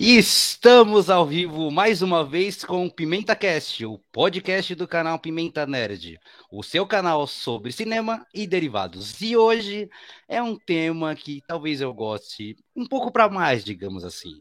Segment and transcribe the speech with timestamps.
[0.00, 5.18] E estamos ao vivo mais uma vez com o Pimenta Cast, o podcast do canal
[5.18, 6.20] Pimenta Nerd,
[6.52, 9.20] o seu canal sobre cinema e derivados.
[9.20, 9.90] E hoje
[10.28, 14.40] é um tema que talvez eu goste um pouco para mais, digamos assim.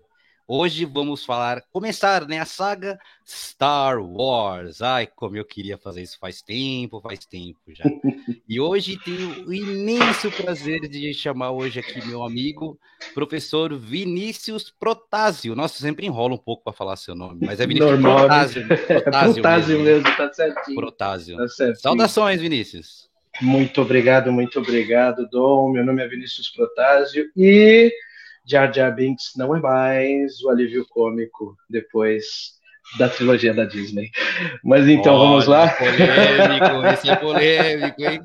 [0.50, 4.82] Hoje vamos falar, começar né, a saga Star Wars.
[4.82, 7.84] Ai, como eu queria fazer isso faz tempo, faz tempo já.
[8.48, 12.80] E hoje tenho o imenso prazer de chamar hoje aqui meu amigo,
[13.14, 15.54] professor Vinícius Protásio.
[15.54, 18.68] Nossa, sempre enrola um pouco para falar seu nome, mas é Vinícius Normal, Protásio.
[18.68, 19.84] Protásio, Protásio mesmo.
[19.84, 20.76] mesmo, tá certinho.
[20.78, 21.38] Protásio.
[21.38, 21.82] Tá certinho.
[21.82, 23.10] Saudações, Vinícius.
[23.42, 25.74] Muito obrigado, muito obrigado, Dom.
[25.74, 27.92] Meu nome é Vinícius Protásio e
[28.48, 32.58] Jar Jar Binks não é mais o alívio cômico depois
[32.98, 34.10] da trilogia da Disney.
[34.64, 35.70] Mas então Olha, vamos lá.
[35.70, 38.22] Polêmico, esse é polêmico, hein?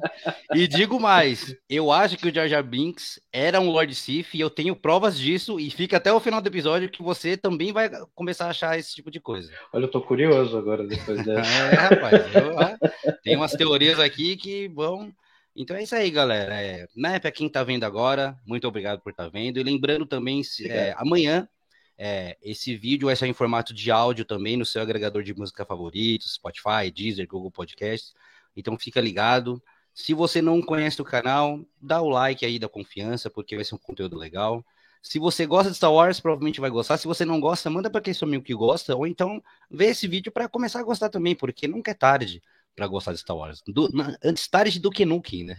[0.54, 4.40] E digo mais, eu acho que o Jar Jar Binks era um Lord Sith e
[4.40, 7.90] eu tenho provas disso e fica até o final do episódio que você também vai
[8.14, 9.50] começar a achar esse tipo de coisa.
[9.72, 11.50] Olha, eu tô curioso agora depois dessa.
[11.50, 12.76] é, rapaz, eu, ah,
[13.24, 15.12] tem umas teorias aqui que vão
[15.54, 16.60] então é isso aí, galera.
[16.60, 19.58] É, né, para quem está vendo agora, muito obrigado por estar tá vendo.
[19.58, 21.48] E lembrando também, é, amanhã,
[21.98, 25.64] é, esse vídeo vai ser em formato de áudio também no seu agregador de música
[25.64, 28.14] favorito, Spotify, Deezer, Google Podcasts.
[28.56, 29.62] Então fica ligado.
[29.94, 33.74] Se você não conhece o canal, dá o like aí da confiança, porque vai ser
[33.74, 34.64] um conteúdo legal.
[35.02, 36.96] Se você gosta de Star Wars, provavelmente vai gostar.
[36.96, 40.08] Se você não gosta, manda para quem seu amigo que gosta, ou então vê esse
[40.08, 42.42] vídeo para começar a gostar também, porque nunca é tarde
[42.74, 43.62] para gostar de Star Wars.
[43.66, 43.88] Do,
[44.22, 45.56] antes tarde do que nunca, né?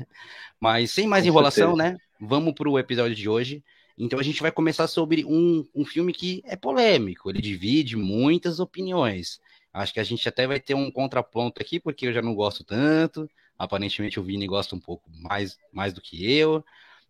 [0.59, 1.93] Mas sem mais Com enrolação, certeza.
[1.93, 1.97] né?
[2.19, 3.63] Vamos para o episódio de hoje.
[3.97, 8.59] Então a gente vai começar sobre um, um filme que é polêmico, ele divide muitas
[8.59, 9.39] opiniões.
[9.71, 12.63] Acho que a gente até vai ter um contraponto aqui, porque eu já não gosto
[12.63, 13.29] tanto.
[13.57, 16.63] Aparentemente o Vini gosta um pouco mais, mais do que eu.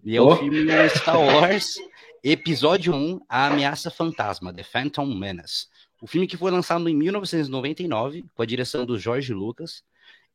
[0.04, 0.34] E é oh.
[0.34, 1.76] o filme Star Wars,
[2.24, 5.68] episódio 1, A Ameaça Fantasma, The Phantom Menace.
[6.02, 9.84] O filme que foi lançado em 1999, com a direção do George Lucas,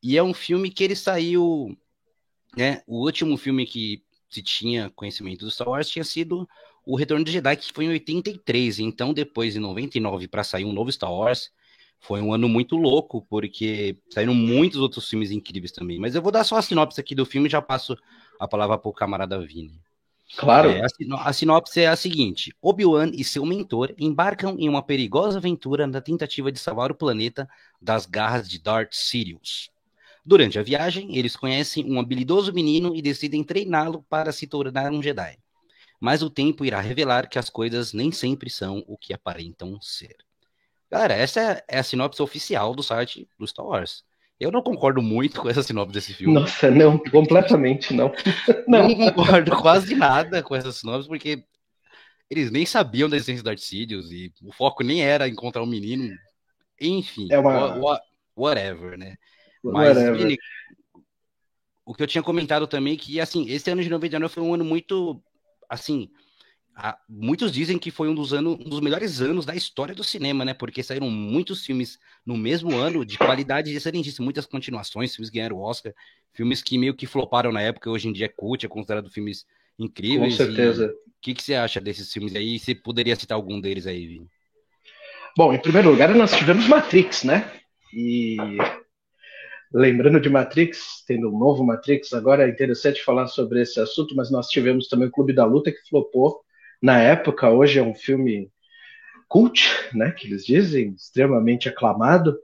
[0.02, 1.76] e é um filme que ele saiu,
[2.56, 2.82] né?
[2.86, 6.48] O último filme que se tinha conhecimento do Star Wars tinha sido
[6.84, 8.78] o Retorno de Jedi, que foi em 83.
[8.78, 11.50] Então, depois, em 99, para sair um novo Star Wars,
[12.00, 15.98] foi um ano muito louco, porque saíram muitos outros filmes incríveis também.
[15.98, 17.97] Mas eu vou dar só a sinopse aqui do filme e já passo
[18.38, 19.80] a palavra para o camarada Vini.
[20.36, 20.70] Claro.
[20.70, 20.82] É,
[21.20, 26.00] a, sinopse é a seguinte: Obi-Wan e seu mentor embarcam em uma perigosa aventura na
[26.00, 27.48] tentativa de salvar o planeta
[27.80, 29.70] das garras de Darth Sidious.
[30.24, 35.02] Durante a viagem, eles conhecem um habilidoso menino e decidem treiná-lo para se tornar um
[35.02, 35.38] Jedi.
[36.00, 40.16] Mas o tempo irá revelar que as coisas nem sempre são o que aparentam ser.
[40.90, 44.04] Galera, essa é a sinopse oficial do site do Star Wars.
[44.38, 46.34] Eu não concordo muito com essa sinopse desse filme.
[46.34, 48.12] Nossa, não, completamente não.
[48.66, 48.88] não.
[48.88, 51.44] não concordo quase nada com essa sinopse, porque
[52.30, 55.66] eles nem sabiam da existência do Darth Sidious e o foco nem era encontrar um
[55.66, 56.14] menino.
[56.80, 58.00] Enfim, é uma...
[58.36, 59.16] whatever, né?
[59.64, 60.38] Mas, Vini,
[61.84, 64.64] o que eu tinha comentado também, que, assim, esse ano de 99 foi um ano
[64.64, 65.22] muito,
[65.69, 66.10] assim,
[67.08, 70.44] muitos dizem que foi um dos, anos, um dos melhores anos da história do cinema,
[70.44, 70.54] né?
[70.54, 75.62] Porque saíram muitos filmes no mesmo ano de qualidade excelentíssima, muitas continuações, filmes ganharam o
[75.62, 75.92] Oscar,
[76.32, 79.44] filmes que meio que floparam na época, hoje em dia é cult, é considerado filmes
[79.78, 80.36] incríveis.
[80.36, 80.94] Com certeza.
[81.06, 82.58] O que, que você acha desses filmes aí?
[82.58, 84.28] Você poderia citar algum deles aí, Vini?
[85.36, 87.50] Bom, em primeiro lugar, nós tivemos Matrix, né?
[87.92, 88.36] E
[89.72, 94.30] lembrando de Matrix, tendo um novo Matrix, agora é interessante falar sobre esse assunto, mas
[94.30, 96.40] nós tivemos também o Clube da Luta que flopou
[96.80, 98.50] na época, hoje é um filme
[99.28, 102.38] cult, né, que eles dizem, extremamente aclamado.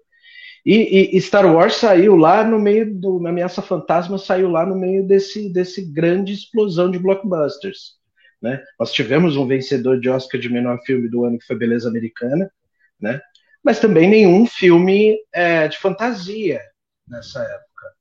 [0.67, 5.07] E, e, Star Wars saiu lá no meio do Ameaça Fantasma saiu lá no meio
[5.07, 7.99] desse desse grande explosão de blockbusters,
[8.41, 8.63] né?
[8.81, 12.51] Nós tivemos um vencedor de Oscar de menor filme do ano que foi Beleza Americana,
[12.99, 13.21] né?
[13.63, 16.63] Mas também nenhum filme é, de fantasia,
[17.07, 17.93] nessa época,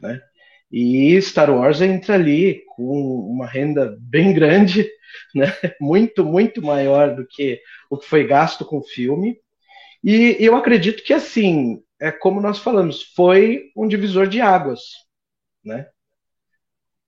[0.00, 0.20] né?
[0.70, 4.88] E Star Wars entra ali com uma renda bem grande,
[5.34, 5.46] né?
[5.80, 7.60] Muito, muito maior do que
[7.90, 9.38] o que foi gasto com o filme.
[10.02, 14.80] E eu acredito que assim, é como nós falamos, foi um divisor de águas,
[15.64, 15.86] né?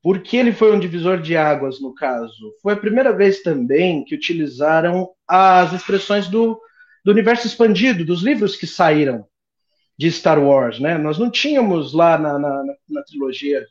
[0.02, 2.54] Por que ele foi um divisor de águas no caso?
[2.62, 6.60] Foi a primeira vez também que utilizaram as expressões do,
[7.04, 9.26] do universo expandido, dos livros que saíram
[9.98, 10.98] de Star Wars, né?
[10.98, 13.64] Nós não tínhamos lá na, na, na trilogia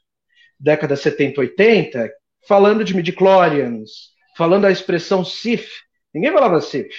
[0.59, 2.11] década 70, 80,
[2.47, 5.67] falando de midichlorians, falando a expressão Sith.
[6.13, 6.93] Ninguém falava Sith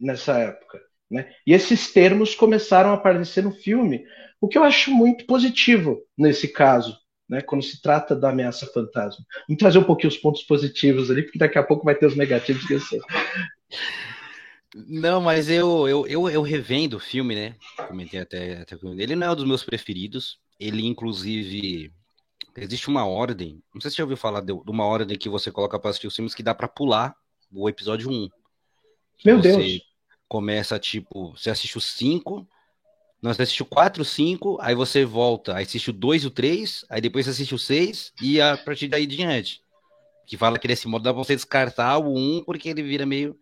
[0.00, 0.80] nessa época.
[1.10, 1.30] Né?
[1.46, 4.04] E esses termos começaram a aparecer no filme,
[4.40, 6.98] o que eu acho muito positivo nesse caso,
[7.28, 7.40] né?
[7.40, 9.24] quando se trata da ameaça fantasma.
[9.48, 12.16] Vamos trazer um pouquinho os pontos positivos ali, porque daqui a pouco vai ter os
[12.16, 13.00] negativos que eu sei.
[14.74, 17.56] Não, mas eu, eu, eu, eu revendo o filme, né?
[17.86, 18.76] Comentei até, até.
[18.98, 20.40] Ele não é um dos meus preferidos.
[20.58, 21.92] Ele, inclusive,
[22.56, 23.62] existe uma ordem.
[23.72, 25.90] Não sei se você já ouviu falar de, de uma ordem que você coloca para
[25.90, 27.14] assistir os filmes que dá para pular
[27.52, 28.28] o episódio 1.
[29.24, 29.82] Meu você Deus.
[30.26, 32.48] Começa tipo, você assiste o 5,
[33.22, 36.30] não, você assiste o 4, 5, aí você volta, aí assiste o 2 e o
[36.30, 39.62] 3, aí depois você assiste o 6 e a partir daí diante.
[40.26, 43.38] Que fala que nesse modo dá pra você descartar o 1 porque ele vira meio.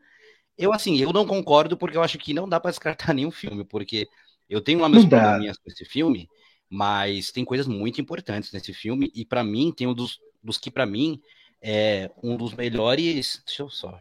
[0.57, 3.65] Eu, assim, eu não concordo porque eu acho que não dá para descartar nenhum filme,
[3.65, 4.09] porque
[4.49, 6.29] eu tenho lá meus probleminhas com esse filme,
[6.69, 10.71] mas tem coisas muito importantes nesse filme, e para mim, tem um dos, dos que
[10.71, 11.21] para mim
[11.61, 13.43] é um dos melhores.
[13.47, 13.99] Deixa eu só.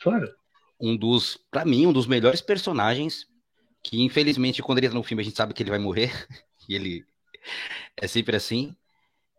[0.00, 0.32] Claro.
[0.80, 3.26] Um dos, para mim, um dos melhores personagens
[3.82, 6.12] que, infelizmente, quando ele entra no filme, a gente sabe que ele vai morrer,
[6.68, 7.04] e ele
[7.96, 8.74] é sempre assim.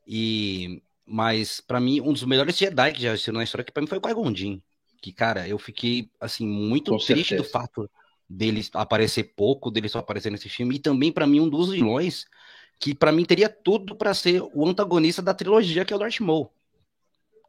[0.06, 3.82] E mas para mim um dos melhores Jedi que já existiram na história que para
[3.82, 4.32] mim foi o Qui-Gon
[5.04, 7.44] que cara, eu fiquei assim muito Com triste certeza.
[7.44, 7.92] do fato
[8.28, 12.26] dele aparecer pouco, dele só aparecer nesse filme, e também para mim um dos vilões
[12.80, 16.22] que para mim teria tudo para ser o antagonista da trilogia, que é o Darth
[16.22, 16.50] Maul.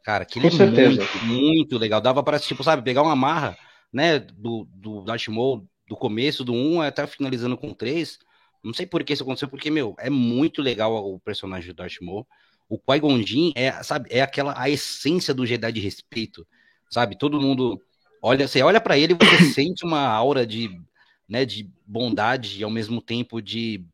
[0.03, 2.01] Cara, que ele é muito, muito legal.
[2.01, 3.57] Dava para tipo, sabe, pegar uma marra,
[3.91, 8.19] né, do, do Darth Maul, do começo do 1 até finalizando com o 3.
[8.63, 12.01] Não sei por que isso aconteceu, porque, meu, é muito legal o personagem do Darth
[12.01, 12.27] Maul.
[12.67, 13.21] O Qui-Gon
[13.55, 16.45] é, sabe, é aquela a essência do Jedi de respeito,
[16.89, 17.17] sabe?
[17.17, 17.81] Todo mundo
[18.21, 20.69] olha, você olha para ele e você sente uma aura de,
[21.29, 23.85] né, de bondade e ao mesmo tempo de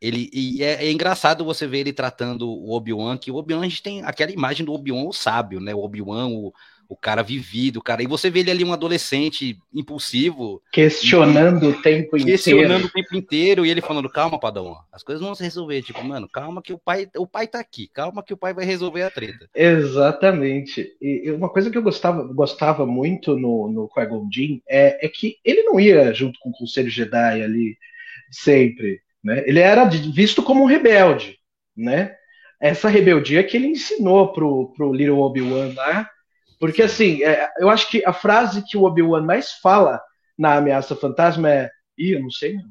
[0.00, 3.68] ele e é, é engraçado você ver ele tratando o Obi-Wan, que o Obi-Wan a
[3.68, 5.74] gente tem aquela imagem do Obi-Wan o sábio, né?
[5.74, 6.52] O Obi-Wan, o,
[6.92, 8.02] o cara vivido, o cara.
[8.02, 10.62] E você vê ele ali um adolescente impulsivo.
[10.70, 12.26] Questionando e, o tempo questionando inteiro.
[12.26, 13.66] Questionando o tempo inteiro.
[13.66, 15.80] E ele falando, calma, Padawan, as coisas vão se resolver.
[15.80, 17.88] Tipo, mano, calma que o pai, o pai tá aqui.
[17.88, 19.48] Calma que o pai vai resolver a treta.
[19.54, 20.94] Exatamente.
[21.00, 24.28] E uma coisa que eu gostava, gostava muito no, no Qui-Gon
[24.68, 27.78] é, é que ele não ia junto com o Conselho Jedi ali
[28.30, 29.00] sempre.
[29.24, 29.42] Né?
[29.46, 31.38] Ele era visto como um rebelde.
[31.74, 32.14] Né?
[32.60, 36.06] Essa rebeldia que ele ensinou pro, pro Little Obi-Wan lá
[36.62, 40.00] porque, assim, é, eu acho que a frase que o Obi-Wan mais fala
[40.38, 41.68] na Ameaça Fantasma é:
[41.98, 42.70] Ih, eu não sei não.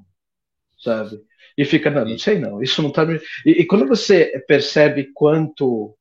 [0.82, 1.20] Sabe?
[1.58, 2.64] E fica, não, não sei não.
[2.64, 3.06] Isso não tá.
[3.46, 5.94] E, e quando você percebe quanto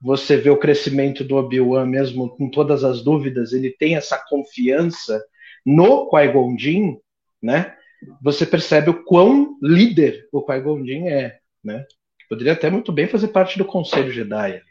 [0.00, 5.22] você vê o crescimento do Obi-Wan, mesmo com todas as dúvidas, ele tem essa confiança
[5.62, 6.96] no Qui-Gon Jinn,
[7.42, 7.76] né?
[8.22, 11.84] Você percebe o quão líder o Qui-Gon Jinn é, né?
[12.30, 14.62] Poderia até muito bem fazer parte do Conselho Jedi.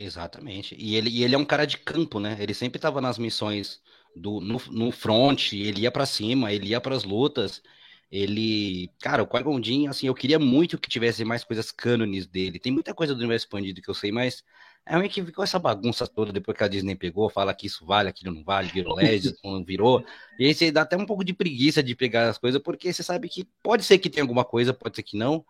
[0.00, 0.74] Exatamente.
[0.78, 2.34] E ele, e ele é um cara de campo, né?
[2.40, 3.82] Ele sempre estava nas missões
[4.16, 7.62] do, no, no front, ele ia para cima, ele ia para as lutas.
[8.10, 12.58] Ele, cara, o Qui-Gon assim, eu queria muito que tivesse mais coisas cânones dele.
[12.58, 14.42] Tem muita coisa do universo expandido que eu sei, mas
[14.86, 17.84] é meio que ficou essa bagunça toda depois que a Disney pegou, fala que isso
[17.84, 20.02] vale, aquilo não vale, virou LED, não virou.
[20.38, 23.02] E aí você dá até um pouco de preguiça de pegar as coisas, porque você
[23.02, 25.44] sabe que pode ser que tenha alguma coisa, pode ser que não.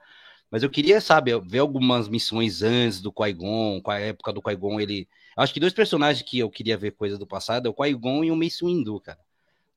[0.50, 4.80] Mas eu queria, sabe, ver algumas missões antes do Qui-Gon, com a época do Qui-Gon,
[4.80, 5.08] ele...
[5.36, 8.30] Acho que dois personagens que eu queria ver coisas do passado é o Qui-Gon e
[8.32, 9.18] o Mace Windu, cara.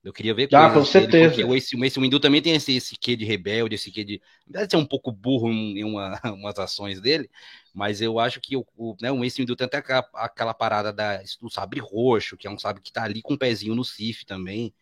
[0.03, 1.37] Eu queria ver ah, com certeza.
[1.37, 4.03] Dele, o Mace, o Mace Windu também tem esse, esse quê de rebelde, esse quê
[4.03, 4.21] de...
[4.45, 7.29] Deve ser um pouco burro em, em uma, umas ações dele,
[7.73, 10.91] mas eu acho que o, o, né, o Mace Windu tem até aquela, aquela parada
[10.91, 13.75] da, do sabre roxo, que é um sabre que tá ali com o um pezinho
[13.75, 14.73] no Sif também.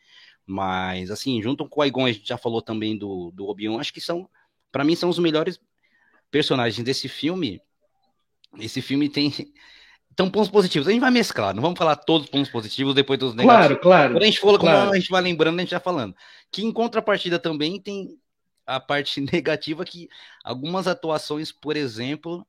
[0.44, 3.94] Mas, assim, junto com o Qui-Gon, a gente já falou também do, do Obi-Wan, acho
[3.94, 4.28] que são,
[4.72, 5.60] para mim, são os melhores
[6.32, 7.62] personagens desse filme,
[8.58, 9.32] esse filme tem
[10.12, 10.88] então pontos positivos.
[10.88, 13.68] A gente vai mesclar, não vamos falar todos os pontos positivos depois dos negativos.
[13.68, 14.14] Claro, claro.
[14.14, 14.92] Quando a gente for, claro.
[14.92, 16.16] a gente vai lembrando, a gente vai falando.
[16.52, 18.18] Que em contrapartida também tem
[18.66, 20.08] a parte negativa que
[20.44, 22.46] algumas atuações, por exemplo,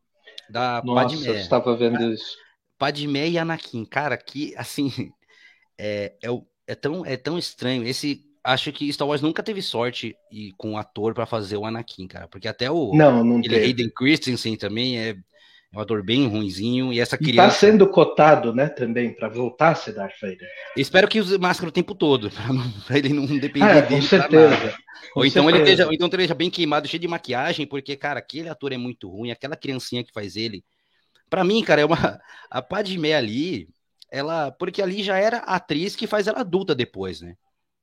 [0.48, 1.28] da Nossa, Padmé.
[1.28, 2.36] Eu estava vendo isso.
[2.78, 5.12] Padmé e Anakin, cara, que assim
[5.78, 6.28] é, é,
[6.66, 7.86] é, tão, é tão estranho.
[7.86, 11.64] Esse acho que Star Wars nunca teve sorte e, com um ator para fazer o
[11.64, 12.28] Anakin, cara.
[12.28, 15.16] Porque até o não, não ele, Hayden Christensen também é, é
[15.78, 16.92] um ator bem ruinzinho.
[16.92, 17.32] E essa criança.
[17.32, 20.48] E tá sendo cotado, né, também, para voltar a ser Darth Vader.
[20.76, 22.30] Espero que use máscara o tempo todo,
[22.86, 24.02] para ele não depender ah, dele.
[24.02, 24.74] Com certeza.
[25.14, 28.48] ou, então Ele esteja, então ele esteja bem queimado, cheio de maquiagem, porque, cara, aquele
[28.48, 30.64] ator é muito ruim, aquela criancinha que faz ele.
[31.30, 31.96] Para mim, cara, é uma.
[32.50, 33.68] A Padmé ali,
[34.10, 34.50] ela.
[34.50, 37.34] Porque ali já era a atriz que faz ela adulta depois, né?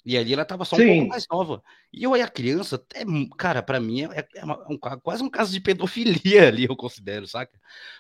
[0.10, 0.88] E ali ela tava só um Sim.
[0.88, 1.62] pouco mais nova.
[1.94, 3.04] E eu e a criança, é,
[3.38, 7.28] cara, para mim é, é uma, um, quase um caso de pedofilia ali, eu considero,
[7.28, 7.54] saca?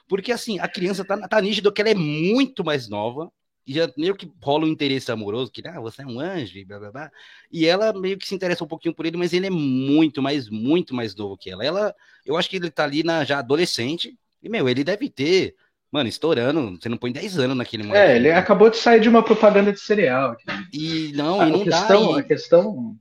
[0.07, 3.31] Porque assim, a criança tá, tá nítido que ela é muito mais nova,
[3.63, 6.65] e já meio que rola um interesse amoroso, que ah, você é um anjo, e
[6.65, 7.11] blá blá blá.
[7.51, 10.49] E ela meio que se interessa um pouquinho por ele, mas ele é muito mais,
[10.49, 11.63] muito mais novo que ela.
[11.63, 15.55] Ela, eu acho que ele tá ali na, já adolescente, e meu, ele deve ter
[15.91, 17.97] Mano, estourando, você não põe 10 anos naquele momento.
[17.99, 20.37] É, ele acabou de sair de uma propaganda de cereal.
[20.71, 22.19] E não, a, e não questão, dá.
[22.19, 22.95] A questão,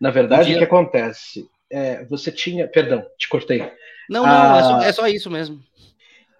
[0.00, 1.48] na verdade, o que acontece?
[1.70, 2.66] É, você tinha.
[2.66, 3.60] Perdão, te cortei.
[4.10, 5.62] Não, não, é, só, é, só, isso mesmo.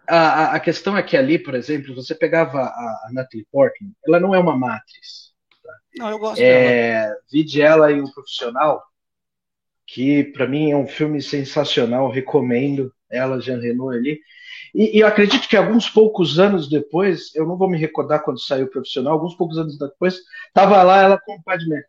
[0.08, 4.18] A, a, questão é que ali, por exemplo, você pegava a, a Natalie Portman, ela
[4.18, 5.32] não é uma matriz.
[5.62, 5.72] Tá?
[5.98, 7.16] Não, eu gosto é, dela.
[7.30, 8.82] Vide ela em Um Profissional,
[9.86, 14.20] que para mim é um filme sensacional, recomendo ela, Jean Renault ali.
[14.74, 18.40] E, e, eu acredito que alguns poucos anos depois, eu não vou me recordar quando
[18.40, 21.82] saiu o profissional, alguns poucos anos depois, estava lá ela com o Padmé.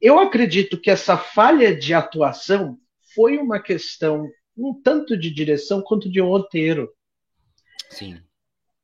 [0.00, 2.78] Eu acredito que essa falha de atuação
[3.14, 6.90] foi uma questão um tanto de direção quanto de um roteiro.
[7.88, 8.20] Sim.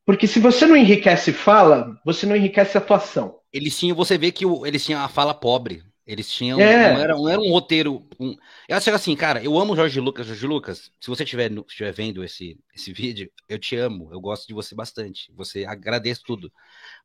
[0.05, 3.41] Porque se você não enriquece fala, você não enriquece atuação.
[3.53, 5.83] Eles tinham, você vê que o, eles tinham a fala pobre.
[6.07, 6.61] Eles tinham.
[6.61, 6.95] É.
[6.95, 8.07] Não, era, não era um roteiro.
[8.21, 8.37] Um...
[8.69, 10.27] Eu acho assim, cara, eu amo Jorge Lucas.
[10.27, 14.09] Jorge Lucas, se você estiver estiver vendo esse, esse vídeo, eu te amo.
[14.13, 15.33] Eu gosto de você bastante.
[15.35, 16.53] Você agradeço tudo.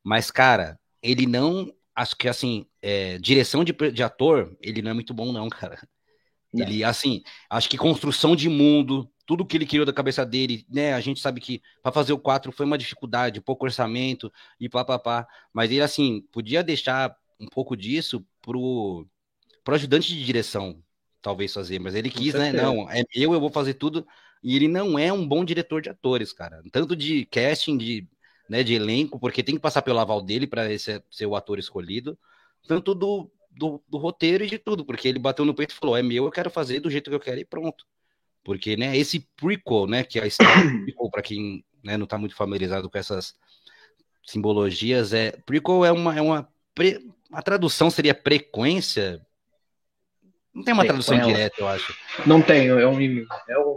[0.04, 1.72] Mas, cara, ele não.
[1.94, 5.76] Acho que assim, é, direção de, de ator, ele não é muito bom, não, cara.
[6.52, 6.64] Não.
[6.64, 10.94] Ele, assim, acho que construção de mundo, tudo que ele criou da cabeça dele, né?
[10.94, 14.84] A gente sabe que para fazer o 4 foi uma dificuldade, pouco orçamento e pá,
[14.84, 15.26] pá, pá.
[15.52, 19.06] Mas ele, assim, podia deixar um pouco disso pro,
[19.64, 20.82] pro ajudante de direção,
[21.22, 22.52] talvez fazer, mas ele quis, né?
[22.52, 24.06] Não, é eu, eu vou fazer tudo.
[24.42, 26.60] E ele não é um bom diretor de atores, cara.
[26.72, 28.08] Tanto de casting, de,
[28.48, 31.58] né, de elenco, porque tem que passar pelo aval dele para ser, ser o ator
[31.58, 32.18] escolhido,
[32.66, 35.96] tanto do, do, do, roteiro e de tudo, porque ele bateu no peito e falou:
[35.96, 37.86] é meu, eu quero fazer do jeito que eu quero e pronto.
[38.44, 40.52] Porque, né, esse prequel, né, que é a história
[40.84, 43.34] prequel, para quem né, não está muito familiarizado com essas
[44.26, 46.98] simbologias, é prequel é uma, é uma pre,
[47.32, 49.24] a tradução seria frequência?
[50.54, 51.96] Não tem uma tradução direta, eu acho.
[52.26, 53.00] Não tem, é um, é um,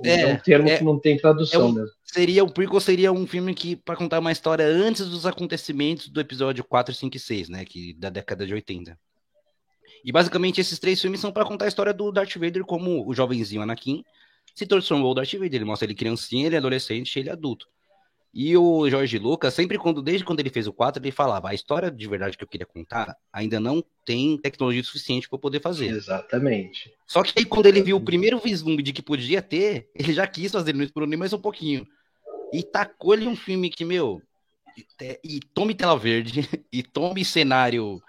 [0.04, 1.92] é, é um termo é, que não tem tradução é um, mesmo.
[2.04, 6.20] Seria, o prequel seria um filme que, para contar uma história antes dos acontecimentos do
[6.20, 8.98] episódio 4, 5 e 6, né, que, da década de 80.
[10.04, 13.14] E basicamente esses três filmes são para contar a história do Darth Vader como o
[13.14, 14.04] jovenzinho Anakin
[14.54, 15.56] se transformou o Darth Vader.
[15.56, 17.68] Ele mostra ele criancinha, ele adolescente, ele adulto.
[18.38, 21.54] E o Jorge Lucas, sempre quando, desde quando ele fez o 4, ele falava: a
[21.54, 25.88] história de verdade que eu queria contar ainda não tem tecnologia suficiente para poder fazer.
[25.88, 26.92] Exatamente.
[27.08, 30.27] Só que aí, quando ele viu o primeiro vislumbre de que podia ter, ele já
[30.27, 31.88] quis fazer, não explorou nem mais um pouquinho.
[32.51, 34.22] E tacou ele um filme que, meu,
[35.24, 36.42] e tome tela verde,
[36.74, 38.01] e tome cenário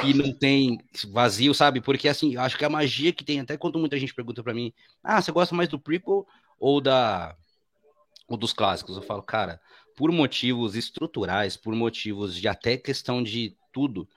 [0.00, 0.80] que não tem
[1.12, 1.80] vazio, sabe?
[1.80, 4.72] Porque assim, acho que a magia que tem, até quando muita gente pergunta para mim,
[5.04, 6.26] ah, você gosta mais do prequel
[6.58, 7.36] ou da
[8.28, 8.96] ou dos clássicos?
[8.96, 9.60] Eu falo, cara,
[9.96, 14.08] por motivos estruturais, por motivos de até questão de tudo,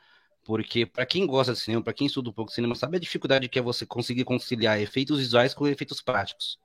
[0.44, 3.00] porque para quem gosta de cinema, para quem estuda um pouco de cinema, sabe a
[3.00, 6.60] dificuldade que é você conseguir conciliar efeitos visuais com efeitos práticos.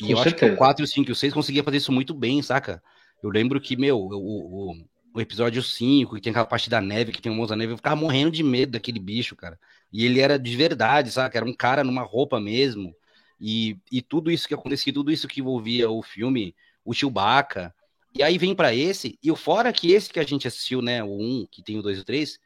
[0.00, 0.36] E com eu certeza.
[0.36, 2.82] acho que o 4, o 5 e o 6 conseguia fazer isso muito bem, saca?
[3.22, 4.74] Eu lembro que, meu, o, o,
[5.14, 7.72] o episódio 5, que tem aquela parte da neve, que tem o monstro da neve,
[7.72, 9.58] eu ficava morrendo de medo daquele bicho, cara.
[9.92, 11.38] E ele era de verdade, saca?
[11.38, 12.94] Era um cara numa roupa mesmo.
[13.38, 17.74] E, e tudo isso que acontecia, tudo isso que envolvia o filme, o Chewbacca,
[18.14, 21.02] e aí vem para esse, e o fora que esse que a gente assistiu, né,
[21.02, 22.38] o 1, que tem o 2 e o 3,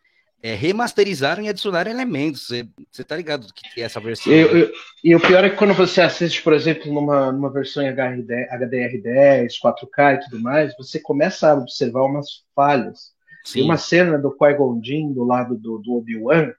[0.43, 2.49] é, remasterizaram e adicionaram elementos.
[2.93, 4.33] Você tá ligado que tem essa versão?
[4.33, 4.61] Eu, né?
[4.63, 7.93] eu, e o pior é que quando você assiste, por exemplo, numa, numa versão em
[7.93, 13.13] HDR10, 4K e tudo mais, você começa a observar umas falhas.
[13.45, 13.55] Sim.
[13.55, 14.81] Tem uma cena do Qui-Gon
[15.13, 16.53] do lado do, do Obi-Wan,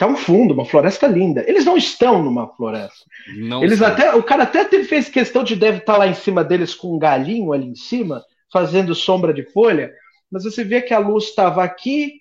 [0.00, 1.44] tá um fundo, uma floresta linda.
[1.46, 3.04] Eles não estão numa floresta.
[3.36, 6.42] Não Eles até, o cara até fez questão de deve estar tá lá em cima
[6.42, 9.92] deles com um galinho ali em cima, fazendo sombra de folha,
[10.32, 12.20] mas você vê que a luz estava aqui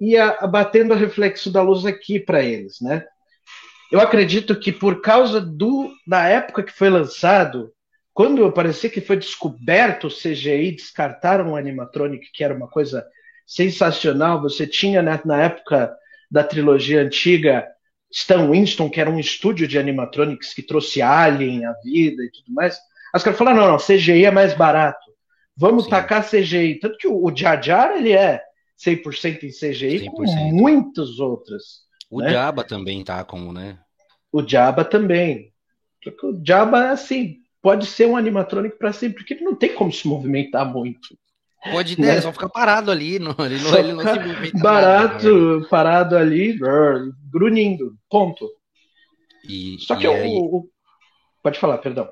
[0.00, 3.04] ia batendo o reflexo da luz aqui para eles, né?
[3.90, 7.72] Eu acredito que por causa do da época que foi lançado,
[8.14, 13.04] quando parecia que foi descoberto o CGI, descartaram o animatronic, que era uma coisa
[13.44, 14.40] sensacional.
[14.42, 15.92] Você tinha né, na época
[16.30, 17.66] da trilogia antiga
[18.10, 22.54] Stan Winston, que era um estúdio de animatronics que trouxe Alien à vida e tudo
[22.54, 22.78] mais.
[23.12, 25.06] As caras falaram: não, não, CGI é mais barato.
[25.56, 25.90] Vamos Sim.
[25.90, 26.78] tacar CGI.
[26.78, 28.42] Tanto que o Jar Jar, ele é
[28.78, 30.10] 100% em CGI, 100%.
[30.10, 31.86] com muitas outras.
[32.10, 32.30] O né?
[32.30, 33.78] Jabba também tá como, né?
[34.30, 35.52] O Jabba também.
[36.02, 39.92] Porque o Jabba, assim, pode ser um animatrônico para sempre, porque ele não tem como
[39.92, 41.18] se movimentar muito.
[41.70, 42.12] Pode, né?
[42.12, 44.58] Ele só fica parado ali, não, ele, não, ele não se movimenta.
[44.58, 45.66] Barato, nada, né?
[45.68, 46.58] parado ali,
[47.30, 48.48] grunhindo, ponto.
[49.48, 50.26] E, só que e o, aí...
[50.26, 50.68] o,
[51.46, 52.08] Pode falar, perdão.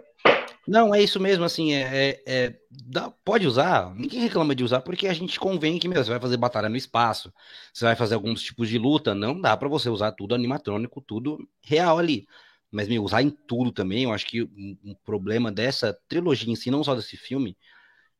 [0.67, 4.81] Não, é isso mesmo, assim, é, é, é dá, pode usar, ninguém reclama de usar,
[4.81, 7.33] porque a gente convém que, meu, você vai fazer batalha no espaço,
[7.73, 11.47] você vai fazer alguns tipos de luta, não dá para você usar tudo animatrônico, tudo
[11.61, 12.27] real ali.
[12.71, 16.57] Mas, meu, usar em tudo também, eu acho que um, um problema dessa trilogia em
[16.57, 17.57] si, não só desse filme,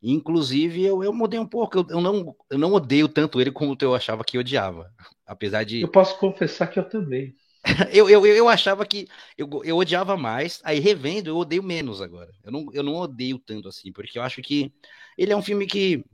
[0.07, 1.79] Inclusive, eu, eu mudei um pouco.
[1.79, 4.93] Eu, eu, não, eu não odeio tanto ele como eu achava que odiava.
[5.27, 5.81] Apesar de.
[5.81, 7.35] Eu posso confessar que eu também.
[7.91, 9.09] eu, eu, eu achava que
[9.39, 12.31] eu, eu odiava mais, aí revendo, eu odeio menos agora.
[12.45, 14.71] Eu não, eu não odeio tanto assim, porque eu acho que
[15.17, 16.05] ele é um filme que.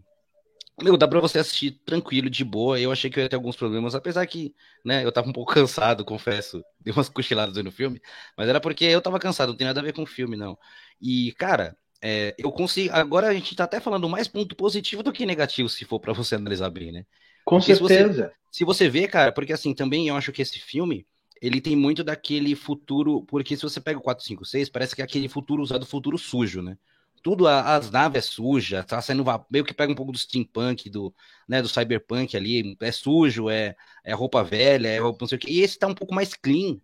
[0.81, 2.79] Meu, dá pra você assistir tranquilo, de boa.
[2.81, 4.55] Eu achei que eu ia ter alguns problemas, apesar que,
[4.85, 6.63] né, eu tava um pouco cansado, confesso.
[6.79, 8.01] Dei umas cochiladas no filme,
[8.37, 10.57] mas era porque eu tava cansado, não tem nada a ver com o filme, não.
[11.01, 12.95] E, cara, é, eu consigo.
[12.95, 16.13] Agora a gente tá até falando mais ponto positivo do que negativo, se for para
[16.13, 17.05] você analisar bem, né?
[17.45, 18.33] Com porque certeza.
[18.51, 21.07] Se você, se você vê, cara, porque assim, também eu acho que esse filme
[21.41, 25.29] ele tem muito daquele futuro, porque se você pega o 456, parece que é aquele
[25.29, 26.77] futuro usado futuro sujo, né?
[27.23, 31.15] Tudo, as naves é suja, tá saindo meio que pega um pouco do steampunk, do,
[31.47, 35.39] né, do cyberpunk ali, é sujo, é, é roupa velha, é roupa não sei o
[35.39, 35.51] quê.
[35.51, 36.79] E esse tá um pouco mais clean,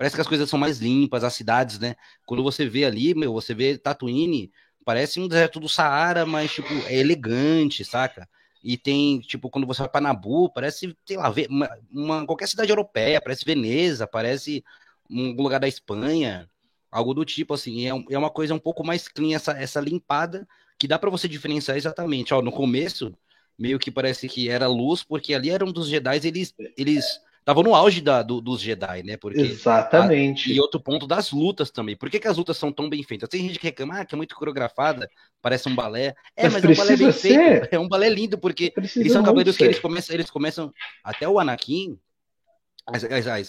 [0.00, 1.94] parece que as coisas são mais limpas, as cidades, né?
[2.24, 4.50] Quando você vê ali, meu, você vê Tatooine,
[4.82, 8.26] parece um deserto do Saara, mas, tipo, é elegante, saca?
[8.64, 12.70] E tem, tipo, quando você vai para Nabu, parece, sei lá, uma, uma, qualquer cidade
[12.70, 14.64] europeia, parece Veneza, parece
[15.10, 16.48] um lugar da Espanha,
[16.90, 17.86] algo do tipo, assim.
[17.86, 21.28] É, é uma coisa um pouco mais clean, essa, essa limpada, que dá para você
[21.28, 22.32] diferenciar exatamente.
[22.32, 23.14] Ó, no começo,
[23.58, 27.64] meio que parece que era luz, porque ali era um dos Jedi, eles, eles Tava
[27.64, 29.16] no auge da, do, dos Jedi, né?
[29.16, 30.52] Porque, Exatamente.
[30.52, 31.96] A, e outro ponto das lutas também.
[31.96, 33.28] Por que, que as lutas são tão bem feitas?
[33.28, 35.10] Tem gente que reclama ah, que é muito coreografada,
[35.42, 36.14] parece um balé.
[36.36, 37.60] É, mas, mas é um balé bem ser.
[37.60, 37.68] feito.
[37.74, 40.72] É um balé lindo, porque precisa eles são cavaleiros que eles começam, eles começam.
[41.02, 41.98] Até o Anakin.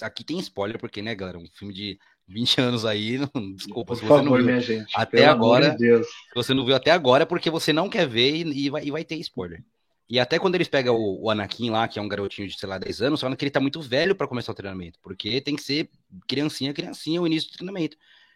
[0.01, 1.37] Aqui tem spoiler, porque, né, galera?
[1.37, 4.45] Um filme de 20 anos aí, não, desculpa Por se você favor, não viu.
[4.45, 5.77] Minha gente, até agora.
[5.77, 8.69] De se você não viu até agora, é porque você não quer ver e, e,
[8.71, 9.63] vai, e vai ter spoiler.
[10.11, 12.67] E até quando eles pegam o, o, Anakin lá, que é um garotinho de, sei
[12.67, 15.55] lá, 10 anos, falam que ele tá muito velho para começar o treinamento, porque tem
[15.55, 15.89] que ser
[16.27, 17.95] criancinha, criancinha o início do treinamento.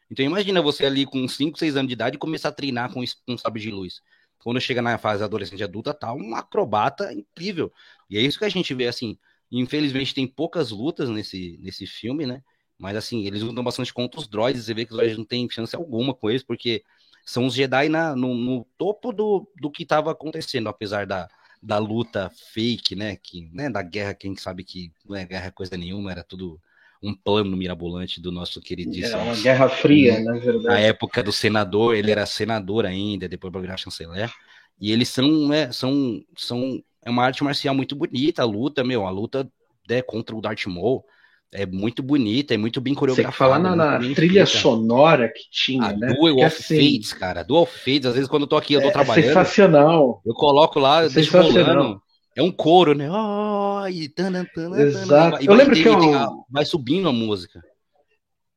[0.10, 3.38] Então imagina você ali com 5, 6 anos de idade começar a treinar com um
[3.38, 4.00] sabre de luz.
[4.40, 7.74] Quando chega na fase adolescente adulta, tá um acrobata incrível.
[8.10, 9.18] E é isso que a gente vê, assim,
[9.52, 12.42] infelizmente tem poucas lutas nesse, nesse filme, né?
[12.78, 15.50] Mas assim, eles lutam bastante contra os droids, você vê que os droids não têm
[15.50, 16.86] chance alguma com eles, porque
[17.26, 21.28] são os Jedi na, no, no topo do, do que estava acontecendo, apesar da,
[21.66, 23.16] da luta fake, né?
[23.16, 26.62] Que, né, da guerra, quem sabe que não é guerra coisa nenhuma, era tudo
[27.02, 29.18] um plano mirabolante do nosso queridíssimo.
[29.18, 30.66] Era uma guerra fria, na verdade.
[30.66, 34.32] Na época do senador, ele era senador ainda, depois para virar chanceler.
[34.80, 39.06] E eles são, né, são, são, é uma arte marcial muito bonita, a luta, meu,
[39.06, 39.50] a luta
[39.90, 41.04] né, contra o Darth Maul
[41.54, 43.32] é muito bonita, é muito bem coreografada.
[43.32, 44.60] Você falar na, na trilha feita.
[44.60, 46.14] sonora que tinha, a né?
[46.14, 47.44] Duel of assim, Fates, cara.
[47.44, 49.26] Duel Fates, às vezes quando eu tô aqui, eu tô é, trabalhando.
[49.26, 50.22] Sensacional.
[50.26, 52.02] Eu coloco lá, é deixo rolando.
[52.36, 53.10] É um coro, né?
[53.10, 55.42] Oh, e tana, tana, Exato.
[55.42, 56.46] E eu lembro que eu...
[56.50, 57.64] vai subindo a música.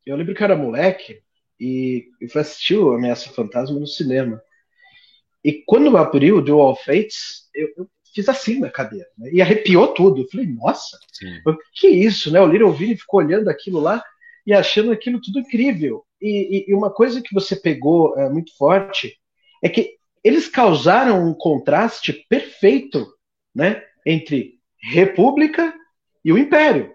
[0.05, 1.20] Eu lembro que eu era moleque
[1.61, 4.40] e eu fui assistir o Ameaça Fantasma no cinema.
[5.44, 9.31] E quando abriu o Duel of Fates, eu, eu fiz assim na cadeira, né?
[9.33, 10.23] E arrepiou tudo.
[10.23, 10.99] Eu falei, nossa,
[11.47, 12.40] o que é isso, né?
[12.40, 14.03] O Little Vini ficou olhando aquilo lá
[14.47, 16.05] e achando aquilo tudo incrível.
[16.21, 19.16] E, e, e uma coisa que você pegou é, muito forte
[19.62, 23.07] é que eles causaram um contraste perfeito,
[23.55, 23.83] né?
[24.05, 25.75] Entre República
[26.25, 26.92] e o Império.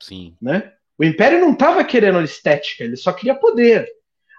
[0.00, 0.36] Sim.
[0.40, 0.72] Né?
[0.98, 3.86] O Império não estava querendo estética, ele só queria poder.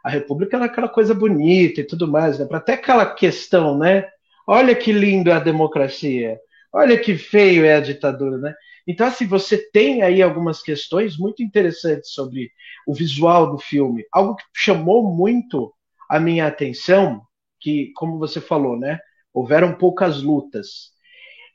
[0.03, 2.45] A República era aquela coisa bonita e tudo mais, né?
[2.45, 4.07] Para até aquela questão, né?
[4.47, 6.39] Olha que lindo é a democracia.
[6.71, 8.53] Olha que feio é a ditadura, né?
[8.85, 12.51] Então, assim, você tem aí algumas questões muito interessantes sobre
[12.85, 14.05] o visual do filme.
[14.11, 15.73] Algo que chamou muito
[16.09, 17.21] a minha atenção,
[17.59, 18.99] que, como você falou, né?
[19.33, 20.91] Houveram poucas lutas.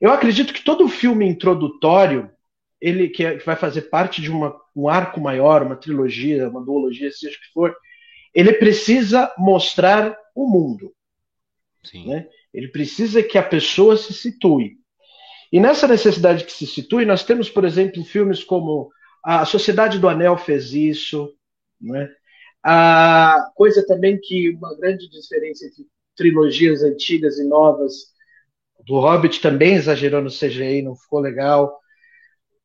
[0.01, 2.31] Eu acredito que todo filme introdutório,
[2.81, 7.37] ele que vai fazer parte de uma, um arco maior, uma trilogia, uma duologia, seja
[7.37, 7.77] o que for,
[8.35, 10.95] ele precisa mostrar o mundo.
[11.83, 12.09] Sim.
[12.09, 12.29] Né?
[12.53, 14.77] Ele precisa que a pessoa se situe.
[15.53, 18.91] E nessa necessidade que se situe, nós temos, por exemplo, filmes como
[19.25, 21.33] A Sociedade do Anel fez isso,
[21.81, 22.09] né?
[22.63, 28.09] A coisa também que uma grande diferença entre trilogias antigas e novas,
[28.85, 31.79] do Hobbit também exagerou no CGI, não ficou legal.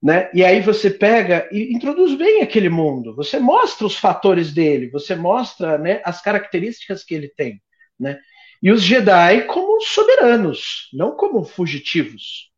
[0.02, 0.30] Né?
[0.34, 3.16] E aí você pega e introduz bem aquele mundo.
[3.16, 7.62] Você mostra os fatores dele, você mostra né, as características que ele tem.
[8.00, 8.20] Né?
[8.64, 12.50] E os Jedi como soberanos, não como fugitivos.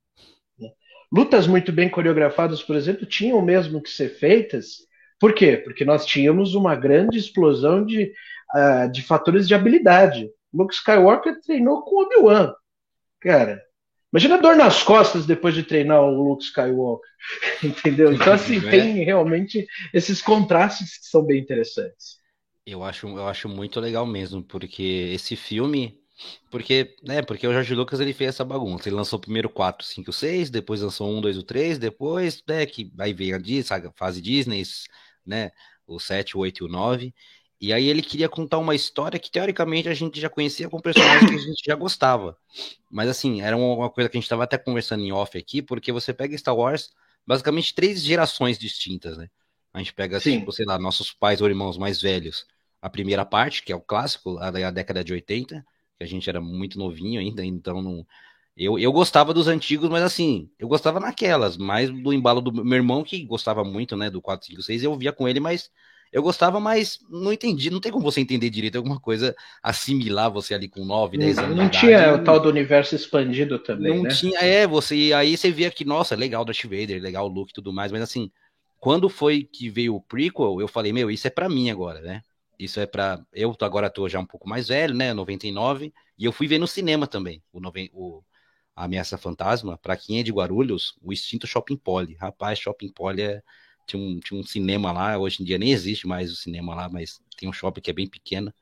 [0.59, 0.69] Né?
[1.11, 4.85] Lutas muito bem coreografadas, por exemplo, tinham mesmo que ser feitas.
[5.19, 5.57] Por quê?
[5.57, 8.13] Porque nós tínhamos uma grande explosão de,
[8.53, 10.29] uh, de fatores de habilidade.
[10.53, 12.53] Luke Skywalker treinou com Obi-Wan.
[13.19, 13.59] Cara,
[14.13, 17.09] imagina a dor nas costas depois de treinar o Luke Skywalker.
[17.63, 18.13] Entendeu?
[18.13, 18.69] Então, assim, é.
[18.69, 22.23] tem realmente esses contrastes que são bem interessantes.
[22.65, 24.81] Eu acho, eu acho muito legal mesmo, porque
[25.13, 25.99] esse filme,
[26.51, 28.89] Porque, né, porque o Jorge Lucas ele fez essa bagunça.
[28.89, 33.13] Ele lançou primeiro 4, 5, 6, depois lançou 1, 2, 3, depois, né, que aí
[33.13, 34.63] veio a, fase Disney,
[35.25, 35.51] né,
[35.87, 37.15] o 7, o 8 e o 9.
[37.61, 41.25] E aí ele queria contar uma história que teoricamente a gente já conhecia com personagens
[41.29, 42.37] que a gente já gostava.
[42.89, 45.91] Mas assim, era uma coisa que a gente estava até conversando em off aqui, porque
[45.91, 46.91] você pega Star Wars,
[47.27, 49.29] basicamente três gerações distintas, né?
[49.73, 50.39] A gente pega, Sim.
[50.39, 52.45] tipo, sei lá, nossos pais ou irmãos mais velhos,
[52.81, 55.65] a primeira parte, que é o clássico, a da década de 80,
[55.97, 58.05] que a gente era muito novinho ainda, então não.
[58.55, 62.77] Eu, eu gostava dos antigos, mas assim, eu gostava naquelas, mais do embalo do meu
[62.77, 65.69] irmão, que gostava muito, né, do 4, 5, 6, eu via com ele, mas
[66.11, 70.53] eu gostava, mas não entendi, não tem como você entender direito alguma coisa, assimilar você
[70.53, 71.57] ali com 9, 10 anos.
[71.57, 74.09] Não tinha o tal do universo expandido também, Não né?
[74.09, 77.53] tinha, é, você, aí você via que, nossa, legal Darth Vader, legal o look e
[77.53, 78.31] tudo mais, mas assim,
[78.79, 82.21] quando foi que veio o prequel, eu falei, meu, isso é para mim agora, né?
[82.59, 86.31] Isso é para eu agora tô já um pouco mais velho, né, 99, e eu
[86.31, 87.89] fui ver no cinema também, o, noven...
[87.93, 88.23] o...
[88.75, 92.15] a Ameaça Fantasma, para quem é de Guarulhos, o extinto Shopping Poly.
[92.15, 93.43] Rapaz, Shopping Poly é
[93.87, 96.89] tinha um, tinha um cinema lá, hoje em dia nem existe mais o cinema lá,
[96.89, 98.53] mas tem um shopping que é bem pequeno.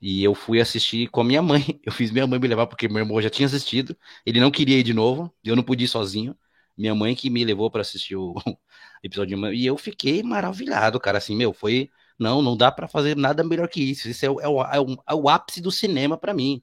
[0.00, 1.62] E eu fui assistir com a minha mãe.
[1.84, 3.96] Eu fiz minha mãe me levar porque meu irmão já tinha assistido.
[4.26, 6.36] Ele não queria ir de novo, eu não pude ir sozinho.
[6.76, 8.34] Minha mãe que me levou para assistir o
[9.02, 9.54] episódio de...
[9.56, 11.18] E eu fiquei maravilhado, cara.
[11.18, 11.90] Assim, meu, foi.
[12.18, 14.08] Não, não dá para fazer nada melhor que isso.
[14.08, 16.62] Isso é o, é o, é o, é o ápice do cinema para mim.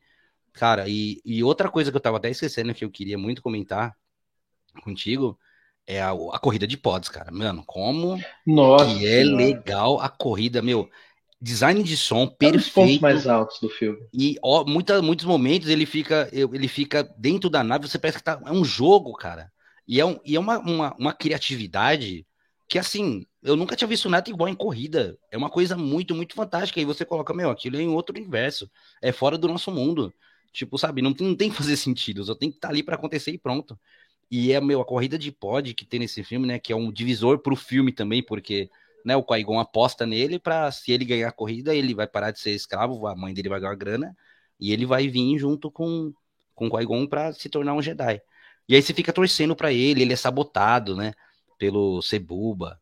[0.53, 3.95] Cara, e, e outra coisa que eu tava até esquecendo que eu queria muito comentar
[4.83, 5.37] contigo
[5.85, 7.31] é a, a, corrida de pods, cara.
[7.31, 10.89] Mano, como Nossa, que é legal a corrida, meu.
[11.41, 12.79] Design de som perfeito.
[12.79, 13.99] É um pontos mais altos do filme.
[14.13, 18.23] E ó, muita, muitos momentos ele fica, ele fica dentro da nave, você parece que
[18.23, 19.51] tá, é um jogo, cara.
[19.85, 22.25] E é, um, e é uma, uma, uma criatividade
[22.67, 25.17] que, assim, eu nunca tinha visto nada igual em corrida.
[25.31, 26.79] É uma coisa muito, muito fantástica.
[26.79, 28.69] E você coloca, meu, aquilo é em outro universo.
[29.01, 30.13] É fora do nosso mundo.
[30.51, 32.23] Tipo, sabe, não tem, não tem que fazer sentido.
[32.23, 33.77] Só tem que estar tá ali para acontecer e pronto.
[34.31, 36.59] E é, meu, a corrida de pod que tem nesse filme, né?
[36.59, 38.69] Que é um divisor pro filme também, porque
[39.05, 42.39] né, o Qui-Gon aposta nele para se ele ganhar a corrida, ele vai parar de
[42.39, 44.15] ser escravo, a mãe dele vai ganhar grana,
[44.59, 46.13] e ele vai vir junto com,
[46.55, 48.21] com o Qui-Gon pra se tornar um Jedi.
[48.67, 51.13] E aí você fica torcendo para ele, ele é sabotado, né?
[51.63, 52.77] Pelo Cebuba.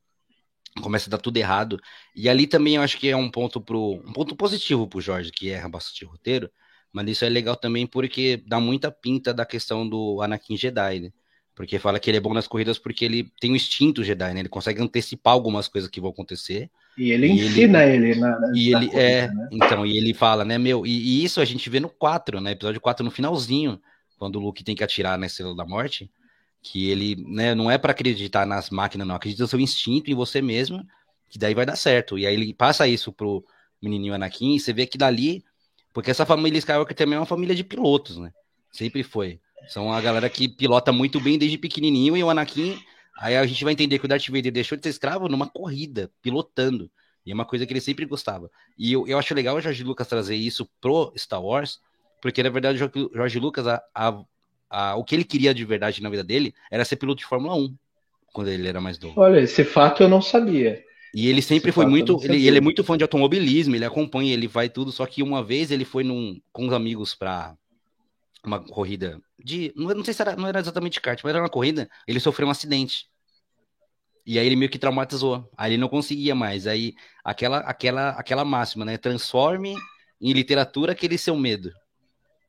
[0.81, 1.79] Começa a dar tudo errado.
[2.15, 4.01] E ali também eu acho que é um ponto pro.
[4.03, 6.49] um ponto positivo pro Jorge, que erra bastante roteiro.
[6.91, 11.11] Mas isso é legal também porque dá muita pinta da questão do Anakin Jedi, né?
[11.53, 14.33] Porque fala que ele é bom nas corridas porque ele tem o um instinto Jedi,
[14.33, 14.39] né?
[14.39, 16.71] Ele consegue antecipar algumas coisas que vão acontecer.
[16.97, 19.47] E ele e ensina ele, ele na, na, E ele corrida, é, né?
[19.51, 22.51] então, e ele fala, né, meu, e, e, isso a gente vê no 4, né?
[22.53, 23.79] Episódio 4 no finalzinho,
[24.17, 26.09] quando o Luke tem que atirar na Estrela da Morte,
[26.61, 30.15] que ele, né, não é para acreditar nas máquinas, não, acredita no seu instinto em
[30.15, 30.85] você mesmo,
[31.29, 32.19] que daí vai dar certo.
[32.19, 33.43] E aí ele passa isso pro
[33.81, 35.43] menininho Anakin, e você vê que dali,
[35.93, 38.31] porque essa família Skywalker também é uma família de pilotos, né?
[38.71, 39.39] Sempre foi.
[39.67, 42.79] São a galera que pilota muito bem desde pequenininho e o Anakin.
[43.17, 46.11] Aí a gente vai entender que o Darth Vader deixou de ser escravo numa corrida,
[46.21, 46.89] pilotando.
[47.25, 48.49] E é uma coisa que ele sempre gostava.
[48.77, 51.79] E eu, eu acho legal o Jorge Lucas trazer isso pro Star Wars,
[52.21, 54.23] porque na verdade o Jorge Lucas, a, a,
[54.71, 57.53] a, o que ele queria de verdade na vida dele era ser piloto de Fórmula
[57.55, 57.75] 1,
[58.31, 59.19] quando ele era mais novo.
[59.19, 60.81] Olha, esse fato eu não sabia.
[61.13, 62.17] E ele sempre esse foi muito.
[62.23, 64.93] Ele, ele, é muito fã de automobilismo, ele acompanha, ele vai tudo.
[64.93, 67.53] Só que uma vez ele foi num, com os amigos para
[68.45, 69.73] uma corrida de.
[69.75, 71.89] Não, não sei se era, não era exatamente kart, mas era uma corrida.
[72.07, 73.07] Ele sofreu um acidente.
[74.25, 75.49] E aí ele meio que traumatizou.
[75.57, 76.65] Aí ele não conseguia mais.
[76.65, 76.93] Aí
[77.25, 78.97] aquela aquela aquela máxima, né?
[78.97, 79.75] Transforme
[80.21, 81.73] em literatura aquele seu medo.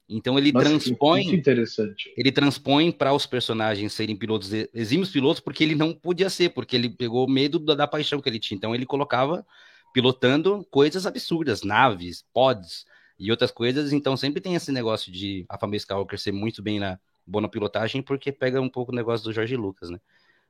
[0.09, 1.35] Então ele Nossa, transpõe.
[1.35, 2.13] Interessante.
[2.17, 6.77] Ele transpõe para os personagens serem pilotos, exímios pilotos, porque ele não podia ser, porque
[6.77, 8.57] ele pegou medo da, da paixão que ele tinha.
[8.57, 9.47] Então ele colocava
[9.95, 12.85] pilotando coisas absurdas, naves, pods,
[13.23, 13.93] e outras coisas.
[13.93, 17.49] Então sempre tem esse negócio de a família Skywalker ser muito bem na boa na
[17.49, 20.01] pilotagem, porque pega um pouco o negócio do Jorge Lucas, né?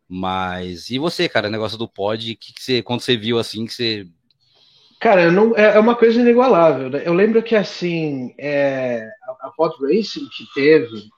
[0.09, 3.75] Mas e você, cara, negócio do pod, que, que você, quando você viu assim, que
[3.75, 4.09] você.
[5.03, 6.88] Cara, não, é, é uma coisa inigualável.
[6.88, 7.03] Né?
[7.05, 11.09] Eu lembro que assim, é, a, a pod racing que teve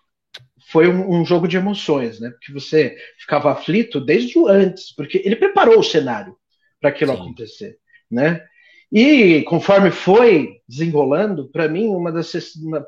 [0.70, 2.30] foi um, um, jogo de emoções, né?
[2.30, 6.34] Porque você ficava aflito desde o antes, porque ele preparou o cenário
[6.80, 7.20] para aquilo Sim.
[7.20, 7.76] acontecer,
[8.10, 8.42] né?
[8.90, 12.32] E conforme foi desenrolando, para mim, uma das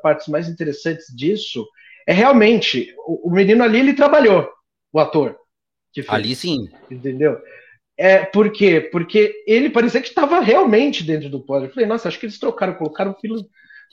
[0.01, 1.63] partes mais interessantes disso
[2.07, 4.49] é realmente o, o menino ali ele trabalhou,
[4.91, 5.37] o ator.
[6.07, 6.69] ali sim.
[6.89, 7.39] Entendeu?
[7.97, 8.79] É, por quê?
[8.91, 11.67] Porque ele parecia que estava realmente dentro do pódio.
[11.67, 13.15] Eu falei, nossa, acho que eles trocaram, colocaram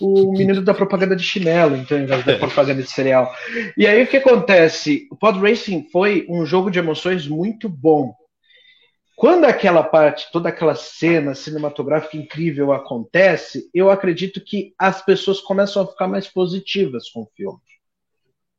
[0.01, 3.33] o menino da propaganda de chinelo, então, em vez da propaganda de cereal.
[3.79, 5.09] E aí o que acontece?
[5.11, 8.15] O Pod Racing foi um jogo de emoções muito bom.
[9.17, 15.83] quando aquela parte, toda aquela cena cinematográfica incrível acontece, eu acredito que as pessoas começam
[15.83, 17.59] a ficar mais positivas com o filme.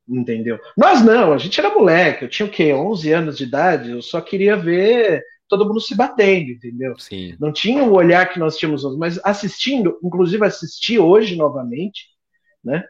[0.07, 0.59] Entendeu?
[0.77, 2.73] Nós não, a gente era moleque, eu tinha o quê?
[2.73, 6.97] 11 anos de idade, eu só queria ver todo mundo se batendo, entendeu?
[6.97, 7.35] Sim.
[7.39, 12.07] Não tinha o olhar que nós tínhamos, mas assistindo, inclusive assisti hoje novamente,
[12.63, 12.83] né?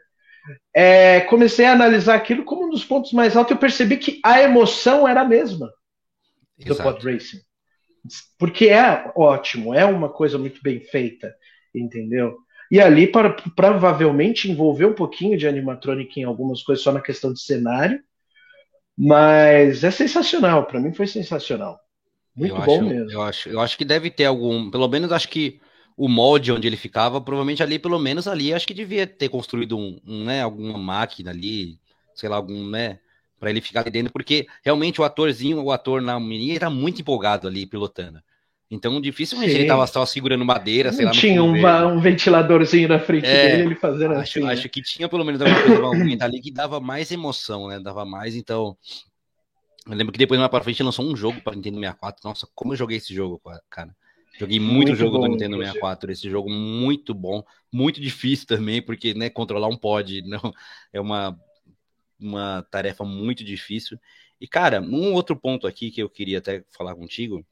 [0.74, 3.50] É, comecei a analisar aquilo como um dos pontos mais altos.
[3.50, 5.66] Eu percebi que a emoção era a mesma
[6.58, 6.82] do Exato.
[6.82, 7.40] pod racing,
[8.38, 11.34] porque é ótimo, é uma coisa muito bem feita,
[11.74, 12.38] entendeu?
[12.70, 17.32] E ali para, provavelmente envolveu um pouquinho de animatronic em algumas coisas, só na questão
[17.32, 18.00] de cenário,
[18.96, 20.66] mas é sensacional.
[20.66, 21.78] Para mim foi sensacional.
[22.36, 23.12] Muito eu bom acho, mesmo.
[23.12, 25.60] Eu acho, eu acho que deve ter algum, pelo menos acho que
[25.96, 29.76] o molde onde ele ficava, provavelmente ali, pelo menos ali, acho que devia ter construído
[29.78, 31.80] um, um né, alguma máquina ali,
[32.14, 33.00] sei lá, algum, né,
[33.38, 36.70] para ele ficar ali dentro, porque realmente o atorzinho, o ator na menina, ele tá
[36.70, 38.22] muito empolgado ali pilotando.
[38.70, 39.58] Então, dificilmente Sim.
[39.58, 41.12] ele tava só segurando madeira, sei Não lá.
[41.12, 44.50] tinha uma- um ventiladorzinho na frente É, dele, ele fazendo Acho, assim.
[44.50, 44.64] né?
[44.64, 47.78] acho que tinha pelo menos alguma coisa ali que dava mais emoção, né?
[47.80, 48.76] Dava mais, então.
[49.86, 52.20] Eu lembro que depois mais pra frente lançou um jogo para Nintendo 64.
[52.28, 53.94] Nossa, como eu joguei esse jogo, cara.
[54.38, 55.64] Joguei muito, Muito jogo do bom, Nintendo inclusive.
[55.64, 56.12] 64.
[56.12, 60.52] Esse jogo muito bom, muito difícil também, porque né, controlar um pod não
[60.92, 61.38] é uma,
[62.20, 63.98] uma tarefa muito difícil.
[64.40, 67.44] E, cara, um outro ponto aqui que eu queria até falar contigo,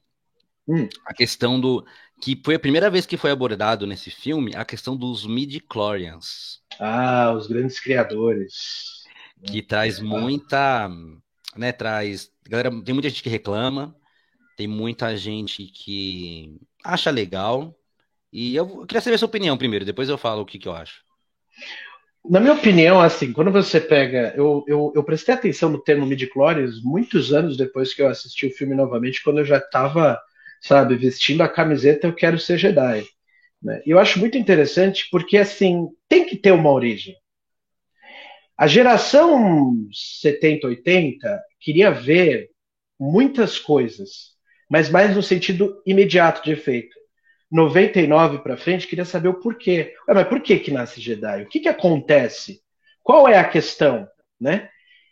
[0.67, 0.89] Hum.
[1.07, 1.85] a questão do.
[2.21, 7.33] Que foi a primeira vez que foi abordado nesse filme, a questão dos midi-chlorians Ah,
[7.37, 9.09] os grandes criadores.
[9.47, 10.89] que traz muita,
[11.57, 13.95] né, traz, galera, tem muita gente que reclama,
[14.57, 17.77] tem muita gente que acha legal,
[18.33, 20.75] e eu, queria saber a sua opinião primeiro, depois eu falo o que que eu
[20.75, 21.05] acho.
[22.29, 24.33] Na minha opinião, assim, quando você pega.
[24.35, 28.51] Eu, eu, eu prestei atenção no termo midi-chlorians muitos anos depois que eu assisti o
[28.51, 30.19] filme novamente, quando eu já estava,
[30.61, 33.05] sabe, vestindo a camiseta Eu Quero Ser Jedi.
[33.63, 33.83] Né?
[33.85, 37.15] E eu acho muito interessante porque, assim, tem que ter uma origem.
[38.57, 42.51] A geração 70, 80 queria ver
[42.99, 44.35] muitas coisas,
[44.71, 46.97] mas mais no sentido imediato de efeito.
[47.51, 49.95] 99 para frente, queria saber o porquê.
[50.09, 51.43] Ué, mas por que que nasce Jedi?
[51.43, 52.61] O que que acontece?
[53.03, 54.09] Qual é a questão,
[54.41, 54.69] né?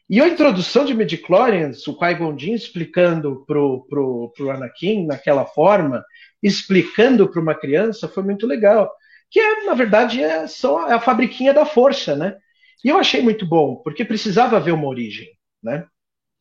[0.08, 6.04] E a introdução de midichlorians, o Qui-Gon Jinn explicando pro, pro, pro Anakin naquela forma,
[6.42, 8.92] explicando para uma criança, foi muito legal.
[9.30, 12.36] Que, é, na verdade, é só a fabriquinha da força, né?
[12.84, 15.28] E eu achei muito bom, porque precisava haver uma origem,
[15.62, 15.86] né?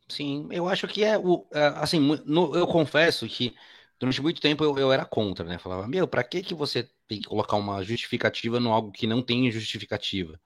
[0.10, 3.56] Sim, eu acho que é o, é, assim, no- eu confesso que
[4.00, 5.58] durante muito tempo eu, eu era contra, né?
[5.58, 9.22] Falava, meu, pra que que você tem que colocar uma justificativa no algo que não
[9.22, 10.40] tem justificativa,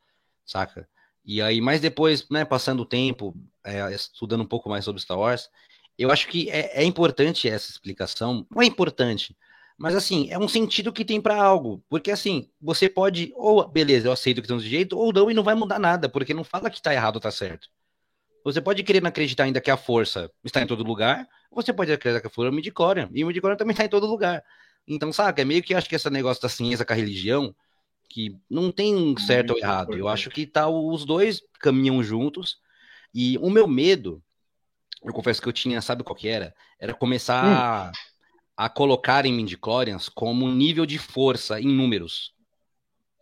[0.46, 0.88] saca?
[1.26, 5.18] E aí, mas depois, né, passando o tempo, é, estudando um pouco mais sobre Star
[5.20, 5.50] Wars,
[5.98, 8.46] eu acho que é, é importante essa explicação.
[8.52, 9.36] Não é importante,
[9.78, 11.84] mas assim, é um sentido que tem pra algo.
[11.90, 15.34] Porque assim, você pode, ou beleza, eu aceito que tem um jeito, ou não, e
[15.34, 17.68] não vai mudar nada, porque não fala que tá errado ou tá certo.
[18.44, 21.74] Você pode querer não acreditar ainda que a força está em todo lugar, ou você
[21.74, 24.44] pode acreditar que a força é midichlorian, e o midichlorian também está em todo lugar.
[24.88, 27.56] Então, saca, é meio que acho que esse negócio da ciência com a religião,
[28.08, 29.98] que não tem certo ou errado.
[29.98, 32.60] Eu acho que tá, os dois caminham juntos,
[33.14, 34.22] e o meu medo,
[35.04, 36.54] eu confesso que eu tinha, sabe qual que era?
[36.80, 37.92] Era começar a,
[38.56, 42.34] a colocar em midichlorians como um nível de força em números,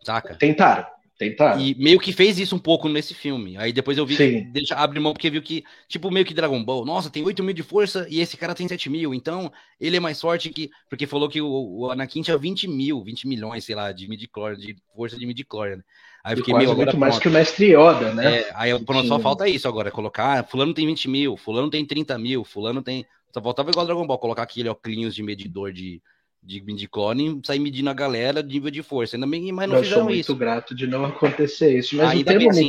[0.02, 0.36] saca?
[0.36, 0.86] Tentaram,
[1.18, 1.60] tentaram.
[1.60, 3.56] E meio que fez isso um pouco nesse filme.
[3.56, 4.44] Aí depois eu vi Sim.
[4.44, 7.42] que deixa, abre mão porque viu que, tipo, meio que Dragon Ball, nossa, tem 8
[7.42, 10.70] mil de força e esse cara tem 7 mil, então ele é mais forte que.
[10.88, 14.56] Porque falou que o, o Anakin tinha 20 mil, 20 milhões, sei lá, de midichlorian,
[14.56, 15.82] de força de midichlorian.
[16.24, 17.22] Aí fiquei meio muito mais pronto.
[17.22, 18.38] que o mestre Yoda, né?
[18.38, 20.42] É, aí pronto, só falta isso agora, colocar.
[20.46, 23.04] Fulano tem 20 mil, fulano tem 30 mil, fulano tem.
[23.34, 26.00] Só faltava igual Dragon Ball, colocar aquele óculos de medidor de,
[26.40, 29.16] de midichlorian e sair medindo a galera de nível de força.
[29.16, 30.36] Ainda bem, mas não eu sou fizeram muito isso.
[30.36, 31.96] grato de não acontecer isso.
[31.96, 32.68] Mas Ainda o bem termo assim.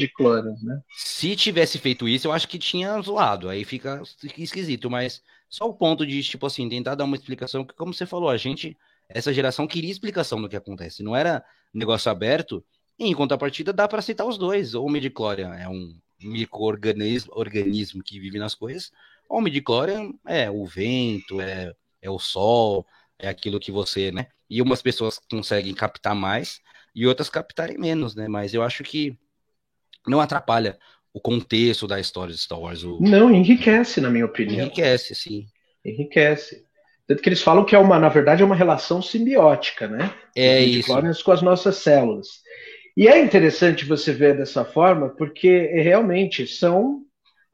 [0.63, 0.81] né?
[0.97, 3.47] Se tivesse feito isso, eu acho que tinha zoado.
[3.47, 4.01] Aí fica
[4.39, 8.07] esquisito, mas só o ponto de, tipo assim, tentar dar uma explicação, que como você
[8.07, 8.75] falou, a gente,
[9.07, 11.03] essa geração queria explicação do que acontece.
[11.03, 12.65] Não era negócio aberto.
[12.97, 14.73] E em contrapartida, dá para aceitar os dois.
[14.73, 14.97] Ou o
[15.53, 18.89] é um microorganismo organismo que vive nas coisas,
[19.29, 22.85] ou o midichlorian é o vento, é, é o sol,
[23.17, 24.27] é aquilo que você, né?
[24.49, 26.59] E umas pessoas conseguem captar mais
[26.93, 28.27] e outras captarem menos, né?
[28.27, 29.17] Mas eu acho que
[30.07, 30.77] não atrapalha
[31.13, 32.83] o contexto da história de Star Wars.
[32.83, 32.99] O...
[33.01, 34.65] Não, enriquece, na minha opinião.
[34.65, 35.45] Enriquece, sim.
[35.83, 36.65] Enriquece.
[37.07, 40.13] Tanto que eles falam que é uma, na verdade, é uma relação simbiótica, né?
[40.35, 40.91] É isso.
[41.23, 42.27] com as nossas células.
[42.97, 47.03] E é interessante você ver dessa forma, porque realmente são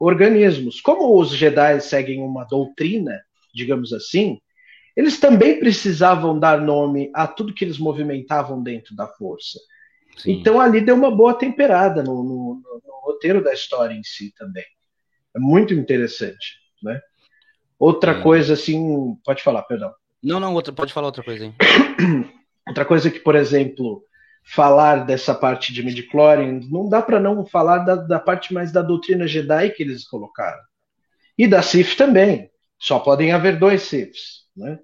[0.02, 0.80] organismos.
[0.80, 3.22] Como os Jedi seguem uma doutrina,
[3.54, 4.40] digamos assim,
[4.96, 9.58] eles também precisavam dar nome a tudo que eles movimentavam dentro da força.
[10.16, 10.32] Sim.
[10.32, 14.64] Então ali deu uma boa temperada no, no, no, roteiro da história em si também.
[15.34, 17.00] É muito interessante, né?
[17.78, 18.20] Outra é.
[18.20, 19.92] coisa assim, pode falar, perdão.
[20.22, 21.52] Não, não, outra, pode falar outra coisa aí.
[22.64, 24.04] Outra coisa que, por exemplo,
[24.42, 28.82] falar dessa parte de midichlorian, não dá para não falar da, da, parte mais da
[28.82, 30.60] doutrina Jedi que eles colocaram.
[31.38, 32.50] E da Sith também.
[32.78, 34.78] Só podem haver dois Siths, né?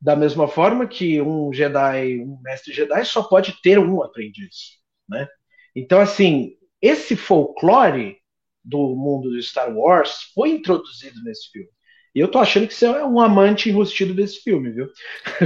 [0.00, 4.78] Da mesma forma que um Jedi, um mestre Jedi só pode ter um aprendiz,
[5.08, 5.28] né?
[5.74, 8.16] Então, assim, esse folclore
[8.64, 11.68] do mundo do Star Wars foi introduzido nesse filme.
[12.14, 14.88] E eu tô achando que você é um amante enrustido desse filme, viu?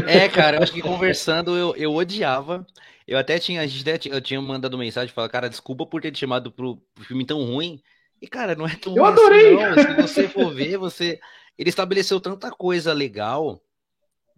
[0.07, 2.65] É, cara, eu acho que conversando eu, eu odiava.
[3.11, 6.13] Eu até tinha, a gente até, eu tinha mandado mensagem falar, cara, desculpa por ter
[6.13, 7.83] te chamado pro, pro filme tão ruim.
[8.23, 9.61] E, cara, não é tão Eu adorei!
[9.61, 9.83] Assim.
[9.83, 11.19] Se você for ver, você.
[11.59, 13.61] Ele estabeleceu tanta coisa legal,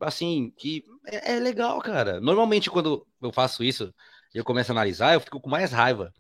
[0.01, 2.19] assim, que é, é legal, cara.
[2.19, 3.93] Normalmente, quando eu faço isso,
[4.33, 6.11] eu começo a analisar, eu fico com mais raiva.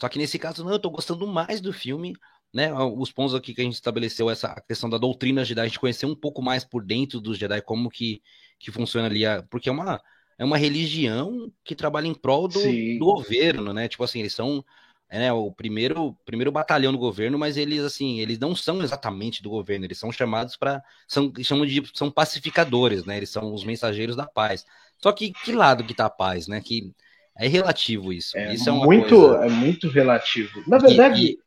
[0.00, 2.16] Só que nesse caso, não, eu tô gostando mais do filme
[2.54, 5.80] né, os pontos aqui que a gente estabeleceu, essa questão da doutrina Jedi, a gente
[5.80, 8.22] conhecer um pouco mais por dentro dos Jedi, como que,
[8.60, 10.00] que funciona ali, porque é uma,
[10.38, 12.60] é uma religião que trabalha em prol do,
[12.98, 14.64] do governo, né, tipo assim, eles são
[15.08, 19.42] é, né, o primeiro, primeiro batalhão do governo, mas eles, assim, eles não são exatamente
[19.42, 23.64] do governo, eles são chamados para, são, chamam de, são pacificadores, né, eles são os
[23.64, 24.64] mensageiros da paz.
[24.98, 26.92] Só que que lado que tá a paz, né, que
[27.38, 28.36] é relativo isso.
[28.36, 29.44] É, isso é muito, coisa...
[29.44, 30.62] é muito relativo.
[30.66, 31.38] Na verdade, e,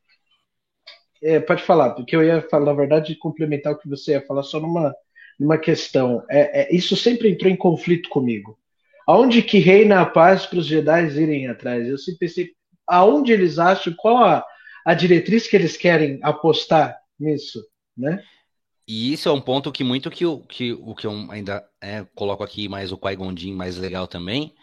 [1.22, 4.26] e é, pode falar, porque eu ia falar, na verdade, complementar o que você ia
[4.26, 4.94] falar só numa,
[5.40, 6.24] numa questão.
[6.30, 8.58] É, é, isso sempre entrou em conflito comigo.
[9.08, 11.88] Aonde que reina a paz para os Jedi irem atrás?
[11.88, 12.52] Eu sempre pensei,
[12.86, 14.46] aonde eles acham, qual a,
[14.86, 17.64] a diretriz que eles querem apostar nisso,
[17.96, 18.22] né?
[18.88, 22.06] E isso é um ponto que muito que, o que, o que eu ainda é,
[22.16, 24.54] coloco aqui mais o Qui-Gon mais legal também,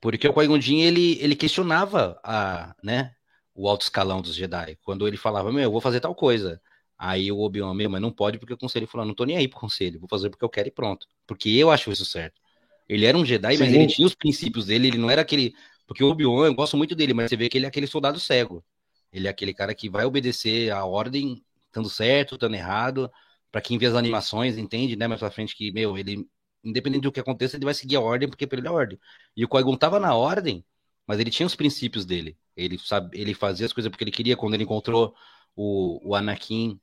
[0.00, 3.12] porque o Qui-Gon ele, ele questionava a, né,
[3.54, 4.76] o alto escalão dos Jedi.
[4.82, 6.60] Quando ele falava, meu, eu vou fazer tal coisa.
[6.98, 9.48] Aí o Obi-Wan, meu, mas não pode porque o conselho falou, não tô nem aí
[9.48, 11.06] pro conselho, vou fazer porque eu quero e pronto.
[11.26, 12.40] Porque eu acho isso certo.
[12.88, 13.64] Ele era um Jedi, Sim.
[13.64, 15.54] mas ele tinha os princípios dele, ele não era aquele.
[15.86, 18.18] Porque o Obi-Wan, eu gosto muito dele, mas você vê que ele é aquele soldado
[18.18, 18.64] cego.
[19.12, 23.10] Ele é aquele cara que vai obedecer a ordem, estando certo, estando errado.
[23.50, 25.06] Para quem vê as animações, entende, né?
[25.06, 26.28] Mais pra frente que, meu, ele,
[26.62, 28.98] independente do que aconteça, ele vai seguir a ordem, porque pra ele é a ordem.
[29.36, 30.64] E o Qui-Gon tava na ordem,
[31.06, 32.36] mas ele tinha os princípios dele.
[32.56, 35.14] Ele, sabe, ele fazia as coisas porque ele queria quando ele encontrou
[35.54, 36.78] o, o Anakin.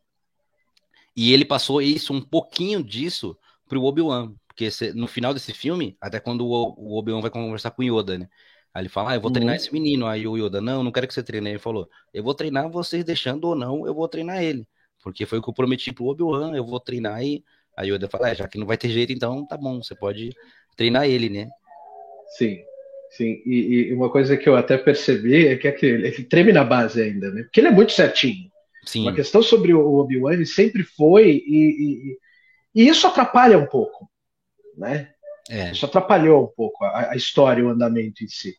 [1.15, 3.37] E ele passou isso, um pouquinho disso,
[3.67, 4.33] pro Obi-Wan.
[4.55, 8.17] Porque no final desse filme, até quando o, o Obi-Wan vai conversar com o Yoda,
[8.19, 8.29] né?
[8.73, 9.33] Aí ele fala, ah, eu vou uhum.
[9.33, 10.05] treinar esse menino.
[10.05, 11.47] Aí o Yoda, não, não quero que você treine.
[11.47, 14.67] Aí ele falou, eu vou treinar vocês deixando ou não, eu vou treinar ele.
[15.01, 17.43] Porque foi o que eu prometi pro Obi-Wan, eu vou treinar e...
[17.75, 19.95] Aí o Yoda fala, é, já que não vai ter jeito, então tá bom, você
[19.95, 20.29] pode
[20.77, 21.49] treinar ele, né?
[22.37, 22.59] Sim.
[23.09, 26.63] Sim, e, e, uma coisa que eu até percebi é que aquele, ele treme na
[26.63, 27.43] base ainda, né?
[27.43, 28.49] Porque ele é muito certinho.
[28.85, 29.03] Sim.
[29.03, 32.17] Uma questão sobre o Obi-Wan, ele sempre foi, e,
[32.75, 34.09] e, e, isso atrapalha um pouco,
[34.77, 35.13] né?
[35.49, 35.71] É.
[35.71, 38.55] Isso atrapalhou um pouco a, a história, o andamento em si.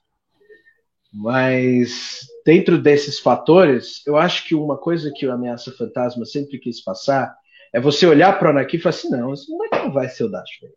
[1.12, 6.82] Mas dentro desses fatores, eu acho que uma coisa que o Ameaça Fantasma sempre quis
[6.82, 7.34] passar
[7.72, 10.28] é você olhar para o Anakin e falar assim, não, isso não vai ser o
[10.28, 10.76] Darth Vader.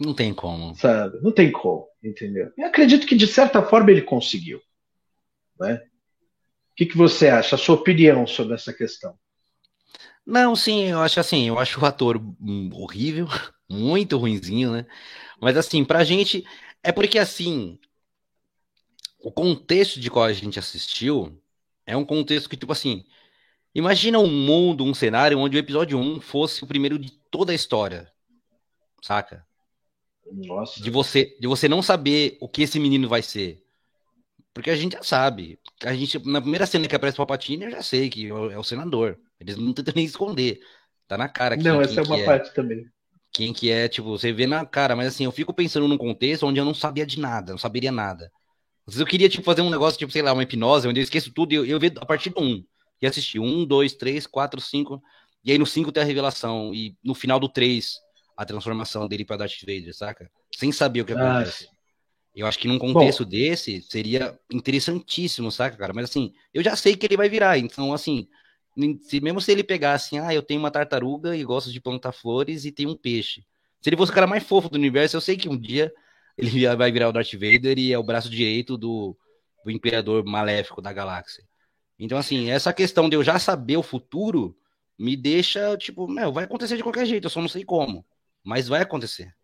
[0.00, 0.74] Não tem como.
[0.76, 1.18] Sabe?
[1.22, 2.52] Não tem como, entendeu?
[2.56, 4.60] Eu acredito que de certa forma ele conseguiu.
[5.58, 5.82] Né?
[6.72, 7.56] O que, que você acha?
[7.56, 9.18] A sua opinião sobre essa questão?
[10.24, 12.20] Não, sim, eu acho assim, eu acho o ator
[12.72, 13.26] horrível,
[13.68, 14.86] muito ruinzinho, né?
[15.40, 16.44] Mas assim, pra gente,
[16.82, 17.78] é porque assim,
[19.18, 21.40] o contexto de qual a gente assistiu
[21.86, 23.04] é um contexto que, tipo assim,
[23.74, 27.54] imagina um mundo, um cenário onde o episódio 1 fosse o primeiro de toda a
[27.54, 28.10] história,
[29.02, 29.46] saca?
[30.30, 30.82] Nossa.
[30.82, 33.64] De você, de você não saber o que esse menino vai ser.
[34.52, 35.58] Porque a gente já sabe.
[35.84, 38.64] A gente, na primeira cena que aparece o Palpatine, eu já sei que é o
[38.64, 39.18] senador.
[39.38, 40.60] Eles não tentam nem esconder.
[41.06, 41.56] Tá na cara.
[41.56, 42.24] Quem, não, essa é uma é.
[42.24, 42.84] parte também.
[43.32, 46.46] Quem que é, tipo, você vê na cara, mas assim, eu fico pensando num contexto
[46.46, 48.30] onde eu não sabia de nada, não saberia nada.
[48.86, 51.04] Às vezes eu queria, tipo, fazer um negócio, tipo, sei lá, uma hipnose, onde eu
[51.04, 52.64] esqueço tudo e eu, eu vejo a partir do 1.
[53.00, 55.00] E assistir um, dois, três, quatro, cinco.
[55.44, 56.74] E aí no 5 tem a revelação.
[56.74, 57.96] E no final do 3
[58.36, 60.30] a transformação dele para Darth Vader, saca?
[60.54, 61.68] Sem saber o que acontece.
[62.34, 65.92] Eu acho que num contexto Bom, desse seria interessantíssimo, saca, cara?
[65.92, 68.28] Mas assim, eu já sei que ele vai virar, então assim,
[69.02, 72.12] se, mesmo se ele pegasse, assim, ah, eu tenho uma tartaruga e gosto de plantar
[72.12, 73.44] flores e tenho um peixe.
[73.80, 75.92] Se ele fosse o cara mais fofo do universo, eu sei que um dia
[76.36, 79.16] ele vai virar o Darth Vader e é o braço direito do,
[79.64, 81.44] do imperador maléfico da galáxia.
[81.98, 84.56] Então, assim, essa questão de eu já saber o futuro
[84.98, 88.04] me deixa, tipo, meu, vai acontecer de qualquer jeito, eu só não sei como
[88.48, 89.34] mas vai acontecer.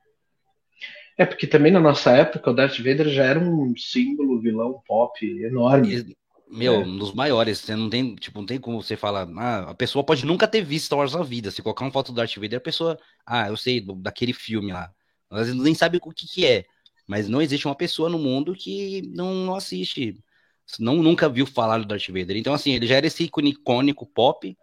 [1.19, 5.25] É, porque também na nossa época o Darth Vader já era um símbolo, vilão pop
[5.45, 6.17] enorme.
[6.55, 6.79] Meu, é.
[6.79, 7.59] um dos maiores.
[7.59, 9.29] Você não tem, tipo, não tem como você falar.
[9.37, 11.51] Ah, a pessoa pode nunca ter visto Star Wars na vida.
[11.51, 12.99] Se colocar uma foto do Darth Vader, a pessoa.
[13.27, 14.93] Ah, eu sei, daquele filme lá.
[15.31, 16.65] Às vezes nem sabe o que, que é.
[17.09, 20.17] Mas não existe uma pessoa no mundo que não, não assiste.
[20.79, 22.37] Não, nunca viu falar do Darth Vader.
[22.37, 24.57] Então, assim, ele já era esse ícone icônico pop.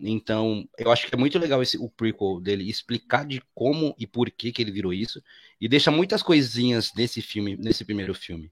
[0.00, 4.06] Então, eu acho que é muito legal esse, o prequel dele explicar de como e
[4.06, 5.22] por que, que ele virou isso.
[5.60, 8.50] E deixa muitas coisinhas nesse filme, nesse primeiro filme.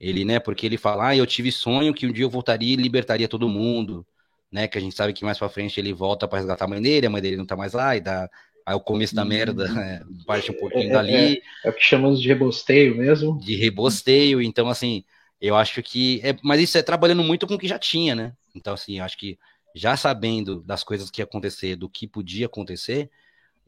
[0.00, 2.76] Ele, né, porque ele fala, ah, eu tive sonho que um dia eu voltaria e
[2.76, 4.06] libertaria todo mundo,
[4.50, 6.80] né, que a gente sabe que mais pra frente ele volta para resgatar a mãe
[6.80, 8.30] dele, a mãe dele não tá mais lá, e dá
[8.64, 9.74] aí o começo da merda, uhum.
[9.74, 11.12] né, parte um pouquinho é, dali.
[11.12, 13.38] É, é, é, o que chamamos de rebosteio mesmo.
[13.40, 15.04] De rebosteio, então, assim,
[15.40, 18.32] eu acho que, é, mas isso é trabalhando muito com o que já tinha, né,
[18.54, 19.36] então, assim, eu acho que
[19.74, 23.10] já sabendo das coisas que ia acontecer, do que podia acontecer,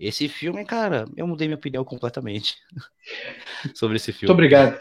[0.01, 2.57] esse filme, cara, eu mudei minha opinião completamente
[3.75, 4.29] sobre esse filme.
[4.29, 4.79] Muito obrigado.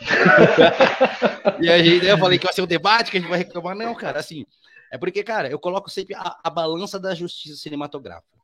[1.61, 3.76] e a gente, eu falei que vai ser um debate, que a gente vai reclamar.
[3.76, 4.45] Não, cara, assim,
[4.89, 8.39] é porque, cara, eu coloco sempre a, a balança da justiça cinematográfica.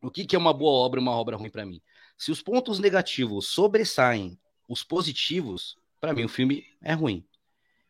[0.00, 1.82] O que, que é uma boa obra e uma obra ruim para mim?
[2.16, 7.22] Se os pontos negativos sobressaem os positivos, para mim o filme é ruim.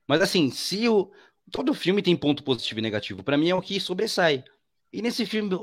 [0.08, 1.12] Mas assim, se o
[1.52, 4.42] todo filme tem ponto positivo e negativo, para mim é o que sobressai.
[4.92, 5.56] E nesse filme,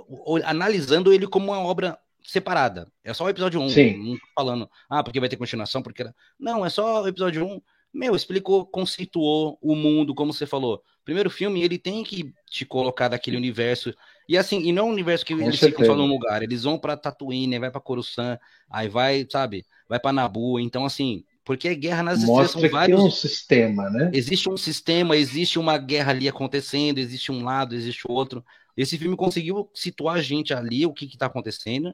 [0.46, 2.92] analisando ele como uma obra separada.
[3.04, 3.70] É só o episódio 1.
[3.70, 3.98] Sim.
[3.98, 6.06] Não falando, ah, porque vai ter continuação, porque.
[6.40, 7.62] Não, é só o episódio 1.
[7.94, 10.84] Meu, explicou, conceituou o mundo, como você falou.
[11.04, 13.94] Primeiro filme, ele tem que te colocar daquele universo.
[14.28, 15.82] E assim, e não é um universo que Com eles certeza.
[15.82, 16.44] ficam só num lugar.
[16.44, 18.40] Eles vão pra Tatooine, vai pra Coruscant,
[18.70, 20.60] aí vai, sabe, vai pra Nabu.
[20.60, 23.00] Então, assim, porque é guerra nas Mostra estrelas são vários.
[23.00, 24.12] Tem um sistema, né?
[24.14, 28.46] Existe um sistema, existe uma guerra ali acontecendo, existe um lado, existe outro.
[28.78, 31.92] Esse filme conseguiu situar a gente ali, o que está acontecendo.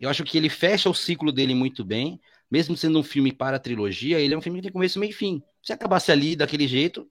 [0.00, 2.20] Eu acho que ele fecha o ciclo dele muito bem,
[2.50, 5.10] mesmo sendo um filme para a trilogia, ele é um filme que tem começo, meio
[5.10, 5.42] e fim.
[5.62, 7.08] Se acabasse ali daquele jeito,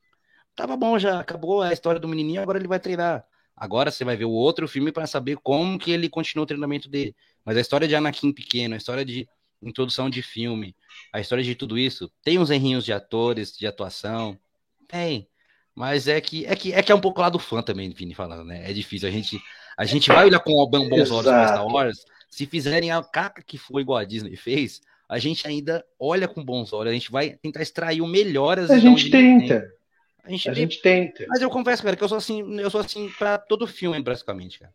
[0.55, 3.23] tava bom já, acabou a história do menininho, agora ele vai treinar.
[3.55, 6.89] Agora você vai ver o outro filme para saber como que ele continua o treinamento
[6.89, 7.15] dele.
[7.45, 9.27] Mas a história de Anakin pequeno, a história de
[9.61, 10.75] introdução de filme,
[11.11, 14.39] a história de tudo isso, tem uns errinhos de atores, de atuação,
[14.87, 15.27] tem.
[15.75, 18.13] Mas é que é que é que é um pouco lá do fã também, Vini
[18.13, 18.69] falando, né?
[18.69, 19.39] É difícil a gente
[19.77, 21.99] a gente vai olhar com bons olhos para Star Wars,
[22.29, 26.43] se fizerem a caca que foi igual a Disney fez, a gente ainda olha com
[26.43, 28.59] bons olhos, a gente vai tentar extrair o melhor.
[28.59, 29.67] A gente tenta.
[30.23, 31.25] A gente, a gente tenta.
[31.27, 34.59] Mas eu confesso, cara, que eu sou assim, eu sou assim para todo filme, basicamente,
[34.59, 34.73] cara.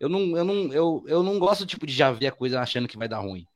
[0.00, 2.88] Eu não, eu não, eu, eu não gosto tipo de já ver a coisa achando
[2.88, 3.46] que vai dar ruim.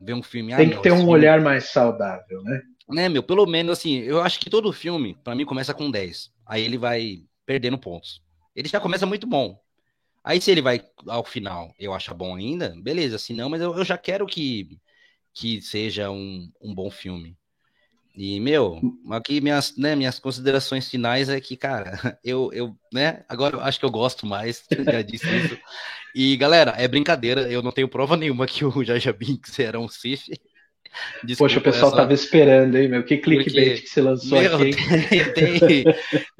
[0.00, 0.52] Ver um filme.
[0.52, 1.12] Ah, Tem ah, que ter um filme...
[1.12, 2.62] olhar mais saudável, né?
[2.88, 6.30] Né, meu, pelo menos assim, eu acho que todo filme, para mim, começa com 10.
[6.46, 8.22] Aí ele vai perdendo pontos.
[8.54, 9.58] Ele já começa muito bom.
[10.24, 13.76] Aí se ele vai ao final, eu acho bom ainda, beleza, se não, mas eu,
[13.76, 14.78] eu já quero que,
[15.34, 17.36] que seja um, um bom filme.
[18.16, 21.92] E, meu, aqui minhas, né, minhas considerações finais é que, cara,
[22.24, 25.58] eu, eu, né, agora eu acho que eu gosto mais, já disse isso.
[26.14, 29.88] E, galera, é brincadeira, eu não tenho prova nenhuma que o Jaja Binks era um
[29.88, 30.28] Sif.
[31.22, 33.04] Desculpa, Poxa, o pessoal tava esperando, hein, meu?
[33.04, 34.72] Que clickbait Porque, que você lançou meu, aqui.
[35.34, 35.84] Tem,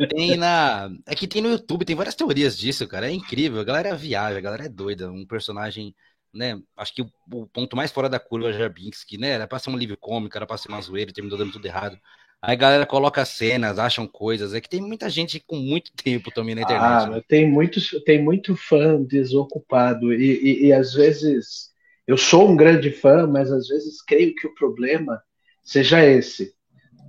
[0.09, 0.91] tem, na.
[1.07, 3.09] É que tem no YouTube, tem várias teorias disso, cara.
[3.09, 3.61] É incrível.
[3.61, 5.11] A galera viaja, a galera é doida.
[5.11, 5.95] Um personagem,
[6.33, 6.59] né?
[6.77, 9.31] Acho que o, o ponto mais fora da curva é o que né?
[9.31, 11.99] Era pra ser um livro cômico, era pra ser uma zoeira, terminou dando tudo errado.
[12.43, 14.53] Aí a galera coloca cenas, acham coisas.
[14.53, 17.05] É que tem muita gente com muito tempo também na internet.
[17.05, 17.23] Ah, né?
[17.27, 20.13] tem, muito, tem muito fã desocupado.
[20.13, 21.74] E, e, e às vezes
[22.07, 25.23] eu sou um grande fã, mas às vezes creio que o problema
[25.63, 26.55] seja esse.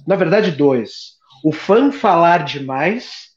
[0.07, 1.15] Na verdade, dois.
[1.43, 3.29] O fã falar demais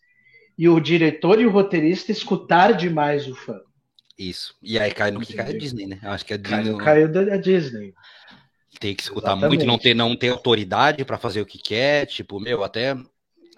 [0.56, 3.60] e o diretor e o roteirista escutar demais o fã.
[4.18, 4.56] Isso.
[4.62, 6.00] E aí cai no que cai a Disney, né?
[6.02, 6.76] acho que a Disney.
[6.78, 7.94] Caiu da Disney.
[8.80, 9.48] Tem que escutar Exatamente.
[9.48, 12.96] muito, não ter, não ter autoridade para fazer o que quer, tipo, meu, até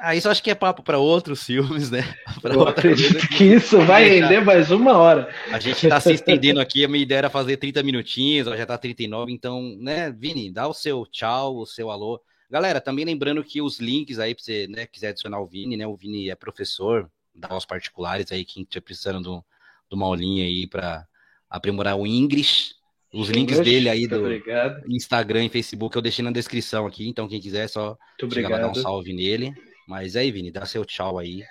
[0.01, 2.03] ah, isso acho que é papo para outros filmes, né?
[2.41, 5.29] Pra Eu acredito que isso vai render mais uma hora.
[5.53, 8.79] A gente está se estendendo aqui, a minha ideia era fazer 30 minutinhos, já está
[8.79, 12.19] 39, então, né, Vini, dá o seu tchau, o seu alô.
[12.51, 15.87] Galera, também lembrando que os links aí, para você né, quiser adicionar o Vini, né?
[15.87, 19.45] O Vini é professor da aulas particulares aí, quem estiver precisando do,
[19.89, 21.07] de uma aulinha aí para
[21.49, 22.75] aprimorar o English.
[23.13, 24.83] Os links dele aí do obrigado.
[24.89, 27.99] Instagram e Facebook eu deixei na descrição aqui, então quem quiser é só
[28.33, 29.53] chegar lá dar um salve nele.
[29.91, 31.43] Mas aí, Vini, dá seu tchau aí.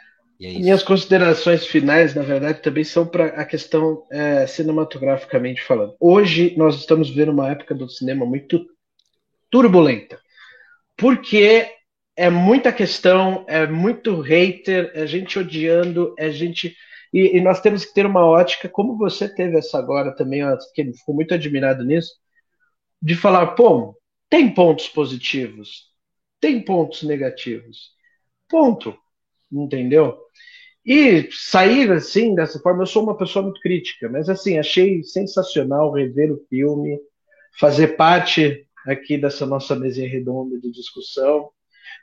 [0.42, 5.94] É Minhas considerações finais, na verdade, também são para a questão é, cinematograficamente falando.
[6.00, 8.66] Hoje nós estamos vivendo uma época do cinema muito
[9.52, 10.18] turbulenta,
[10.96, 11.70] porque
[12.16, 16.74] é muita questão, é muito hater, é gente odiando, é gente.
[17.14, 20.94] E, e nós temos que ter uma ótica, como você teve essa agora também, que
[20.94, 22.14] ficou muito admirado nisso,
[23.02, 25.90] de falar, pô, tem pontos positivos,
[26.40, 27.99] tem pontos negativos.
[28.50, 28.98] Ponto.
[29.52, 30.18] Entendeu?
[30.86, 35.92] E sair assim, dessa forma, eu sou uma pessoa muito crítica, mas assim, achei sensacional
[35.92, 37.00] rever o filme,
[37.60, 41.50] fazer parte aqui dessa nossa mesinha redonda de discussão,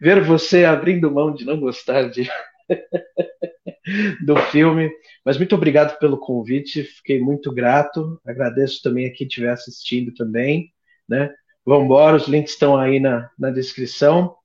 [0.01, 2.29] ver você abrindo mão de não gostar de
[4.25, 4.91] do filme.
[5.25, 8.21] Mas muito obrigado pelo convite, fiquei muito grato.
[8.25, 10.73] Agradeço também a quem estiver assistindo também.
[11.09, 11.33] Né?
[11.65, 14.37] Vamos embora, os links estão aí na, na descrição.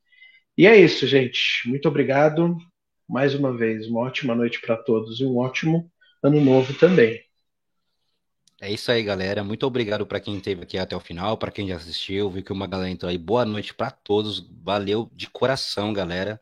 [0.62, 1.68] E é isso, gente.
[1.68, 2.56] Muito obrigado.
[3.10, 5.92] Mais uma vez, uma ótima noite para todos e um ótimo
[6.22, 7.20] ano novo também.
[8.62, 9.44] É isso aí, galera.
[9.44, 12.30] Muito obrigado para quem esteve aqui até o final, para quem já assistiu.
[12.30, 13.18] Vi que uma galera entrou aí.
[13.18, 14.48] Boa noite para todos.
[14.62, 16.40] Valeu de coração, galera.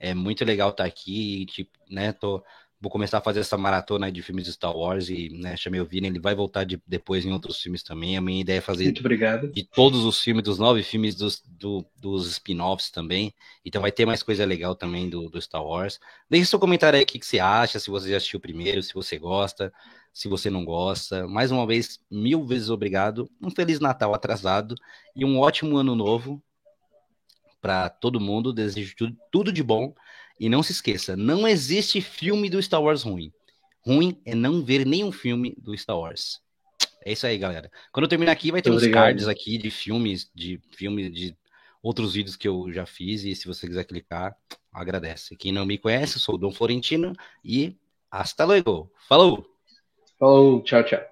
[0.00, 2.12] É muito legal estar tá aqui, tipo, né?
[2.12, 2.42] Tô,
[2.80, 5.84] vou começar a fazer essa maratona de filmes de Star Wars e, né, chamei o
[5.84, 8.16] Vini, ele vai voltar de, depois em outros filmes também.
[8.16, 9.52] A minha ideia é fazer muito obrigado.
[9.52, 13.34] de todos os filmes, dos nove filmes dos, do, dos spin-offs também.
[13.64, 16.00] Então vai ter mais coisa legal também do, do Star Wars.
[16.28, 18.94] Deixe seu comentário aí o que, que você acha, se você já assistiu primeiro, se
[18.94, 19.70] você gosta,
[20.12, 21.28] se você não gosta.
[21.28, 23.30] Mais uma vez, mil vezes obrigado.
[23.42, 24.74] Um Feliz Natal atrasado
[25.14, 26.42] e um ótimo ano novo
[27.60, 28.54] para todo mundo.
[28.54, 29.94] Desejo tudo, tudo de bom.
[30.40, 33.30] E não se esqueça, não existe filme do Star Wars ruim.
[33.84, 36.40] Ruim é não ver nenhum filme do Star Wars.
[37.04, 37.70] É isso aí, galera.
[37.92, 41.36] Quando eu terminar aqui, vai ter uns cards aqui de filmes, de filmes, de
[41.82, 43.22] outros vídeos que eu já fiz.
[43.24, 44.34] E se você quiser clicar,
[44.72, 45.36] agradece.
[45.36, 47.12] Quem não me conhece, sou o Dom Florentino
[47.44, 47.76] e
[48.10, 48.90] hasta luego.
[49.06, 49.46] Falou!
[50.18, 51.09] Falou, tchau, tchau.